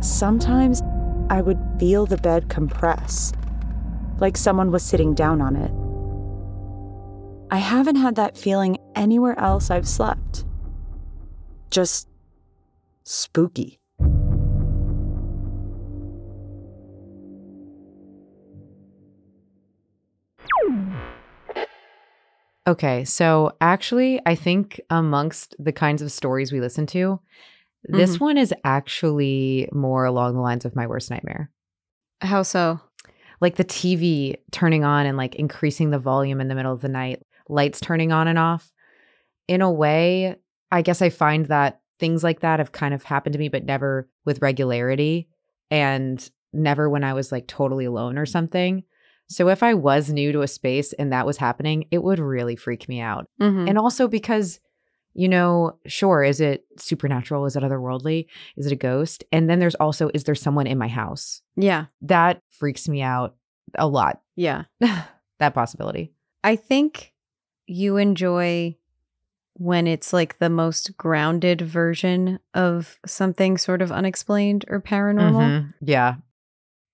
sometimes 0.00 0.80
I 1.28 1.42
would 1.42 1.58
feel 1.78 2.06
the 2.06 2.16
bed 2.16 2.48
compress, 2.48 3.32
like 4.18 4.36
someone 4.36 4.70
was 4.70 4.82
sitting 4.82 5.14
down 5.14 5.40
on 5.40 5.56
it. 5.56 5.72
I 7.52 7.58
haven't 7.58 7.96
had 7.96 8.14
that 8.14 8.38
feeling 8.38 8.78
anywhere 8.94 9.36
else 9.38 9.70
I've 9.70 9.88
slept. 9.88 10.44
Just 11.70 12.08
spooky. 13.02 13.80
Okay, 22.68 23.04
so 23.04 23.52
actually, 23.60 24.20
I 24.24 24.36
think 24.36 24.80
amongst 24.90 25.56
the 25.58 25.72
kinds 25.72 26.02
of 26.02 26.12
stories 26.12 26.52
we 26.52 26.60
listen 26.60 26.86
to, 26.88 27.18
this 27.82 28.14
mm-hmm. 28.14 28.24
one 28.24 28.38
is 28.38 28.54
actually 28.62 29.68
more 29.72 30.04
along 30.04 30.34
the 30.34 30.40
lines 30.40 30.64
of 30.64 30.76
my 30.76 30.86
worst 30.86 31.10
nightmare. 31.10 31.50
How 32.20 32.42
so? 32.42 32.78
Like 33.40 33.56
the 33.56 33.64
TV 33.64 34.36
turning 34.52 34.84
on 34.84 35.06
and 35.06 35.16
like 35.16 35.34
increasing 35.34 35.90
the 35.90 35.98
volume 35.98 36.40
in 36.40 36.46
the 36.46 36.54
middle 36.54 36.72
of 36.72 36.82
the 36.82 36.88
night, 36.88 37.22
lights 37.50 37.80
turning 37.80 38.12
on 38.12 38.28
and 38.28 38.38
off. 38.38 38.72
In 39.48 39.60
a 39.62 39.70
way, 39.70 40.36
I 40.70 40.82
guess 40.82 41.02
I 41.02 41.10
find 41.10 41.46
that 41.46 41.80
things 41.98 42.22
like 42.24 42.40
that 42.40 42.60
have 42.60 42.72
kind 42.72 42.94
of 42.94 43.02
happened 43.02 43.32
to 43.34 43.38
me, 43.38 43.48
but 43.48 43.64
never 43.64 44.08
with 44.24 44.40
regularity 44.40 45.28
and 45.70 46.30
never 46.52 46.88
when 46.88 47.04
I 47.04 47.12
was 47.12 47.30
like 47.32 47.46
totally 47.46 47.84
alone 47.84 48.16
or 48.16 48.26
something. 48.26 48.84
So 49.28 49.48
if 49.48 49.62
I 49.62 49.74
was 49.74 50.10
new 50.10 50.32
to 50.32 50.42
a 50.42 50.48
space 50.48 50.92
and 50.94 51.12
that 51.12 51.26
was 51.26 51.36
happening, 51.36 51.84
it 51.90 52.02
would 52.02 52.18
really 52.18 52.56
freak 52.56 52.88
me 52.88 53.00
out. 53.00 53.26
Mhm. 53.40 53.68
And 53.68 53.78
also 53.78 54.08
because, 54.08 54.58
you 55.14 55.28
know, 55.28 55.78
sure, 55.86 56.24
is 56.24 56.40
it 56.40 56.64
supernatural? 56.78 57.46
Is 57.46 57.54
it 57.54 57.62
otherworldly? 57.62 58.26
Is 58.56 58.66
it 58.66 58.72
a 58.72 58.76
ghost? 58.76 59.22
And 59.30 59.48
then 59.48 59.58
there's 59.60 59.76
also, 59.76 60.10
is 60.14 60.24
there 60.24 60.34
someone 60.34 60.66
in 60.66 60.78
my 60.78 60.88
house? 60.88 61.42
yeah. 61.56 61.86
That 62.02 62.42
freaks 62.50 62.88
me 62.88 63.02
out 63.02 63.36
a 63.76 63.86
lot. 63.86 64.20
Yeah. 64.36 64.64
that 65.38 65.54
possibility. 65.54 66.12
I 66.42 66.56
think 66.56 67.09
you 67.70 67.96
enjoy 67.96 68.76
when 69.54 69.86
it's 69.86 70.12
like 70.12 70.38
the 70.38 70.50
most 70.50 70.96
grounded 70.96 71.60
version 71.60 72.38
of 72.54 72.98
something 73.06 73.58
sort 73.58 73.82
of 73.82 73.92
unexplained 73.92 74.64
or 74.68 74.80
paranormal. 74.80 75.32
Mhm. 75.40 75.74
Yeah. 75.80 76.14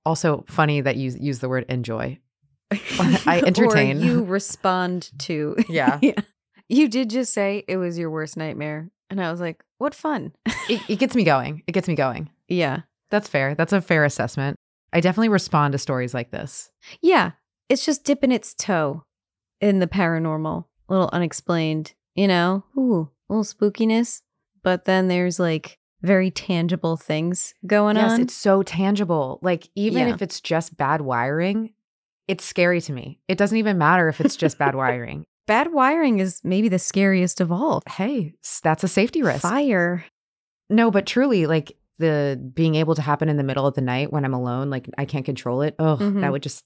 Also 0.05 0.45
funny 0.49 0.81
that 0.81 0.97
you 0.97 1.12
use 1.19 1.39
the 1.39 1.49
word 1.49 1.65
enjoy. 1.69 2.19
I 2.73 3.43
entertain. 3.47 3.99
or 3.99 4.05
you 4.05 4.25
respond 4.39 5.11
to. 5.21 5.57
Yeah. 5.69 6.01
You 6.69 6.89
did 6.89 7.11
just 7.11 7.33
say 7.33 7.65
it 7.69 7.77
was 7.77 7.97
your 7.97 8.11
worst 8.11 8.37
nightmare. 8.37 8.91
And 9.09 9.23
I 9.23 9.31
was 9.31 9.41
like, 9.41 9.62
what 9.79 9.95
fun. 9.95 10.33
It, 10.69 10.83
it 10.89 10.99
gets 10.99 11.15
me 11.15 11.23
going. 11.23 11.62
It 11.69 11.73
gets 11.73 11.87
me 11.89 11.95
going. 11.95 12.29
yeah. 12.49 12.81
That's 13.09 13.29
fair. 13.29 13.55
That's 13.55 13.73
a 13.73 13.81
fair 13.81 14.05
assessment. 14.05 14.57
I 14.93 14.99
definitely 15.01 15.29
respond 15.29 15.73
to 15.73 15.79
stories 15.79 16.12
like 16.12 16.33
this. 16.33 16.71
Yeah. 17.01 17.33
It's 17.69 17.87
just 17.87 18.03
dipping 18.03 18.33
its 18.33 18.53
toe 18.53 19.05
in 19.61 19.79
the 19.79 19.87
paranormal, 19.87 20.64
a 20.88 20.92
little 20.92 21.11
unexplained, 21.12 21.95
you 22.14 22.29
know? 22.29 22.64
Ooh, 22.77 23.11
a 23.29 23.33
little 23.35 23.45
spookiness. 23.45 24.23
But 24.62 24.85
then 24.85 25.09
there's 25.09 25.38
like 25.38 25.79
very 26.03 26.31
tangible 26.31 26.97
things 26.97 27.55
going 27.66 27.97
yes, 27.97 28.05
on. 28.12 28.19
Yes, 28.19 28.25
it's 28.27 28.35
so 28.35 28.62
tangible. 28.62 29.38
Like 29.42 29.69
even 29.75 30.09
Yeah. 30.09 30.14
if 30.14 30.23
it's 30.23 30.40
just 30.40 30.77
bad 30.77 31.01
wiring, 31.01 31.73
it's 32.29 32.45
scary 32.45 32.81
to 32.83 32.92
me. 32.92 33.21
It 33.29 33.38
doesn't 33.38 33.57
even 33.59 33.79
matter 33.79 34.09
if 34.09 34.21
it's 34.21 34.37
just 34.37 34.59
bad 34.59 34.75
wiring. 34.83 35.25
Bad 35.47 35.73
wiring 35.73 36.19
is 36.19 36.40
maybe 36.42 36.69
the 36.69 36.79
scariest 36.79 37.40
of 37.40 37.53
all. 37.53 37.83
Hey, 37.88 38.35
that's 38.62 38.83
a 38.83 38.88
safety 38.88 39.23
risk. 39.23 39.42
Fire. 39.42 40.05
No, 40.69 40.90
but 40.90 41.07
truly, 41.07 41.47
like 41.47 41.77
the 41.99 42.38
being 42.53 42.75
able 42.75 42.97
to 42.97 43.03
happen 43.03 43.29
in 43.29 43.37
the 43.37 43.45
middle 43.45 43.66
of 43.66 43.75
the 43.77 43.81
night 43.81 44.12
when 44.12 44.25
I'm 44.25 44.35
alone, 44.35 44.69
like 44.71 44.90
I 44.99 45.05
can't 45.05 45.25
control 45.25 45.62
it. 45.62 45.77
Oh, 45.79 45.97
Mhm. 46.01 46.21
that 46.23 46.33
would 46.33 46.42
just 46.42 46.64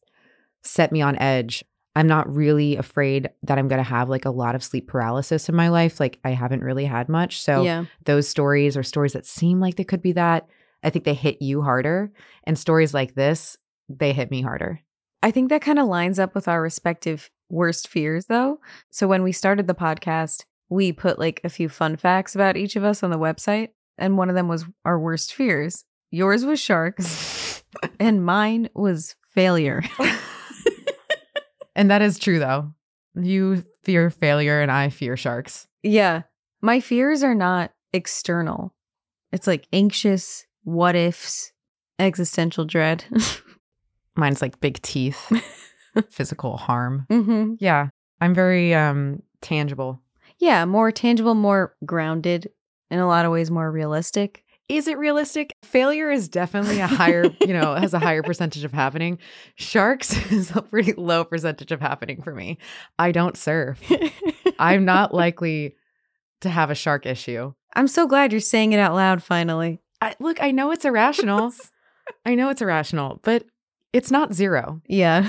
set 0.65 0.91
me 0.93 1.03
on 1.03 1.17
edge. 1.19 1.63
I'm 1.97 2.07
not 2.07 2.33
really 2.33 2.77
afraid 2.77 3.31
that 3.43 3.59
I'm 3.59 3.69
going 3.69 3.83
to 3.83 3.89
have 3.89 4.09
like 4.09 4.25
a 4.25 4.31
lot 4.31 4.55
of 4.55 4.63
sleep 4.63 4.87
paralysis 4.87 5.49
in 5.49 5.57
my 5.57 5.69
life. 5.69 5.99
Like 5.99 6.21
I 6.25 6.31
haven't 6.31 6.63
really 6.63 6.85
had 6.85 7.09
much. 7.09 7.43
So 7.43 7.63
yeah. 7.63 7.87
those 8.05 8.29
stories 8.29 8.77
or 8.77 8.83
stories 8.83 9.15
that 9.15 9.27
seem 9.27 9.61
like 9.61 9.77
they 9.77 9.85
could 9.85 10.03
be 10.03 10.13
that, 10.13 10.49
I 10.83 10.91
think 10.91 11.05
they 11.05 11.15
hit 11.15 11.43
you 11.43 11.63
harder. 11.63 12.13
And 12.45 12.59
stories 12.59 12.95
like 12.95 13.15
this, 13.15 13.57
they 13.89 14.13
hit 14.13 14.31
me 14.31 14.41
harder. 14.41 14.81
I 15.23 15.31
think 15.31 15.51
that 15.51 15.63
kind 15.63 15.79
of 15.79 15.89
lines 15.89 16.19
up 16.19 16.35
with 16.35 16.49
our 16.49 16.63
respective 16.63 17.31
worst 17.51 17.89
fears, 17.89 18.27
though. 18.27 18.61
So 18.91 19.07
when 19.07 19.23
we 19.23 19.33
started 19.33 19.67
the 19.67 19.75
podcast, 19.75 20.45
we 20.69 20.93
put 20.93 21.19
like 21.19 21.41
a 21.45 21.49
few 21.49 21.69
fun 21.69 21.97
facts 21.97 22.35
about 22.35 22.57
each 22.57 22.77
of 22.77 22.85
us 22.85 23.03
on 23.03 23.11
the 23.11 23.19
website. 23.19 23.71
And 23.99 24.17
one 24.17 24.31
of 24.31 24.37
them 24.37 24.49
was 24.49 24.65
our 24.85 24.99
worst 24.99 25.35
fears. 25.35 25.85
Yours 26.11 26.45
was 26.45 26.59
sharks, 26.59 27.63
and 28.01 28.25
mine 28.25 28.69
was 28.75 29.15
failure. 29.35 29.83
And 31.77 31.91
that 31.91 32.03
is 32.03 32.19
true 32.19 32.39
though. 32.39 32.73
You 33.15 33.65
fear 33.83 34.11
failure 34.11 34.61
and 34.61 34.71
I 34.71 34.89
fear 34.91 35.17
sharks. 35.17 35.67
yeah. 35.83 36.23
My 36.63 36.81
fears 36.81 37.23
are 37.23 37.35
not 37.35 37.73
external, 37.95 38.75
it's 39.33 39.47
like 39.47 39.67
anxious, 39.73 40.45
what 40.65 40.95
ifs, 40.95 41.53
existential 41.99 42.67
dread. 42.67 43.05
Mine's 44.17 44.43
like 44.43 44.61
big 44.61 44.81
teeth, 44.83 45.33
physical 46.11 46.57
harm. 46.59 47.07
hmm 47.09 47.55
Yeah. 47.59 47.89
I'm 48.21 48.35
very 48.35 48.75
um 48.75 49.23
tangible. 49.41 50.01
Yeah. 50.39 50.65
More 50.67 50.91
tangible, 50.93 51.35
more 51.35 51.75
grounded, 51.87 52.51
in 52.91 52.99
a 52.99 53.07
lot 53.07 53.25
of 53.25 53.33
ways, 53.33 53.51
more 53.51 53.71
realistic. 53.73 54.45
Is 54.71 54.87
it 54.87 54.99
realistic? 54.99 55.57
Failure 55.65 56.13
is 56.13 56.29
definitely 56.29 56.79
a 56.79 56.87
higher, 56.87 57.25
you 57.41 57.53
know, 57.53 57.75
has 57.75 57.93
a 57.93 57.99
higher 57.99 58.23
percentage 58.23 58.63
of 58.63 58.73
happening. 58.73 59.19
Sharks 59.57 60.15
is 60.31 60.55
a 60.55 60.63
pretty 60.63 60.93
low 60.93 61.25
percentage 61.25 61.73
of 61.73 61.81
happening 61.81 62.23
for 62.23 62.33
me. 62.33 62.57
I 62.97 63.11
don't 63.11 63.37
surf. 63.37 63.83
I'm 64.61 64.85
not 64.85 65.13
likely 65.15 65.75
to 66.43 66.49
have 66.49 66.71
a 66.71 66.77
shark 66.77 67.05
issue. 67.05 67.53
I'm 67.75 67.89
so 67.89 68.07
glad 68.07 68.31
you're 68.31 68.41
saying 68.41 68.73
it 68.73 68.79
out 68.79 68.95
loud 68.95 69.25
finally. 69.25 69.81
I, 70.01 70.15
look, 70.21 70.41
I 70.41 70.53
know 70.53 70.71
it's 70.71 70.85
irrational. 70.85 71.53
I 72.25 72.37
know 72.37 72.49
it's 72.49 72.63
irrational, 72.63 73.19
but 73.25 73.45
it's 73.93 74.13
not 74.13 74.33
zero. 74.35 74.81
Yeah. 74.87 75.29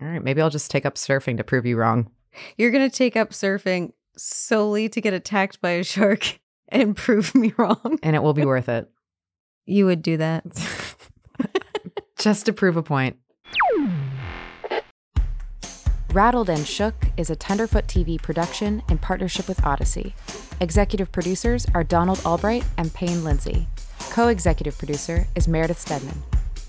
All 0.00 0.08
right, 0.08 0.24
maybe 0.24 0.40
I'll 0.40 0.48
just 0.48 0.70
take 0.70 0.86
up 0.86 0.94
surfing 0.94 1.36
to 1.36 1.44
prove 1.44 1.66
you 1.66 1.76
wrong. 1.76 2.10
you're 2.56 2.70
going 2.70 2.88
to 2.88 2.96
take 2.96 3.14
up 3.14 3.32
surfing 3.32 3.92
solely 4.16 4.88
to 4.88 5.02
get 5.02 5.12
attacked 5.12 5.60
by 5.60 5.72
a 5.72 5.84
shark 5.84 6.40
and 6.72 6.96
prove 6.96 7.34
me 7.34 7.52
wrong. 7.56 7.98
And 8.02 8.14
it 8.14 8.22
will 8.22 8.34
be 8.34 8.44
worth 8.44 8.68
it. 8.68 8.88
You 9.66 9.86
would 9.86 10.02
do 10.02 10.16
that. 10.16 10.44
just 12.18 12.46
to 12.46 12.52
prove 12.52 12.76
a 12.76 12.82
point. 12.82 13.16
Rattled 16.12 16.50
and 16.50 16.66
Shook 16.66 16.94
is 17.16 17.30
a 17.30 17.36
Tenderfoot 17.36 17.86
TV 17.86 18.20
production 18.20 18.82
in 18.88 18.98
partnership 18.98 19.46
with 19.46 19.58
Audacy. 19.58 20.12
Executive 20.60 21.12
producers 21.12 21.66
are 21.72 21.84
Donald 21.84 22.20
Albright 22.24 22.64
and 22.76 22.92
Payne 22.92 23.22
Lindsay. 23.22 23.68
Co 24.10 24.26
executive 24.26 24.76
producer 24.76 25.28
is 25.36 25.46
Meredith 25.46 25.78
Stedman. 25.78 26.20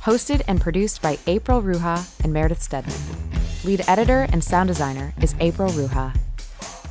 Hosted 0.02 0.44
and 0.48 0.62
produced 0.62 1.02
by 1.02 1.16
Aprile 1.26 1.64
Ruha 1.64 2.24
and 2.24 2.32
Meredith 2.32 2.62
Stedman. 2.62 2.96
Lead 3.64 3.84
editor 3.88 4.28
and 4.32 4.44
sound 4.44 4.68
designer 4.68 5.14
is 5.22 5.34
Aprile 5.36 5.72
Ruha. 5.72 6.16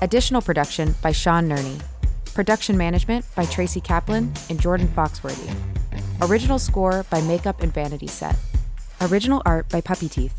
Additional 0.03 0.43
production 0.43 0.95
by 1.03 1.13
Sean 1.13 1.49
Nerney. 1.49 1.81
Production 2.35 2.79
management 2.79 3.25
by 3.35 3.45
Tracy 3.45 3.81
Kaplan 3.81 4.33
and 4.49 4.61
Jordan 4.61 4.89
Foxworthy. 4.89 5.53
Original 6.23 6.59
score 6.59 7.05
by 7.11 7.21
Makeup 7.23 7.61
and 7.61 7.75
Vanity 7.75 8.07
Set. 8.07 8.37
Original 9.01 9.43
art 9.45 9.69
by 9.69 9.81
Puppyteeth. 9.81 10.33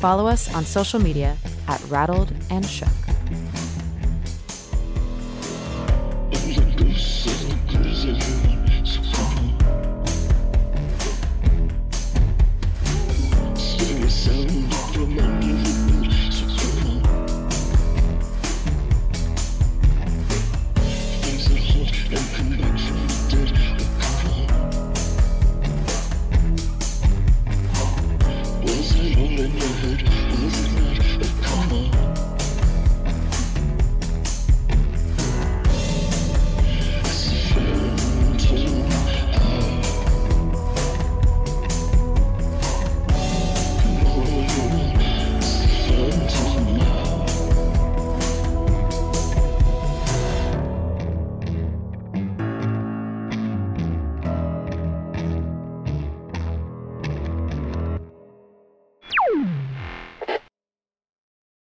Follow 0.00 0.26
us 0.26 0.52
on 0.54 0.64
social 0.64 0.98
media 0.98 1.36
at 1.68 1.84
Rattled 1.88 2.32
and 2.50 2.64
Shook. 2.64 2.88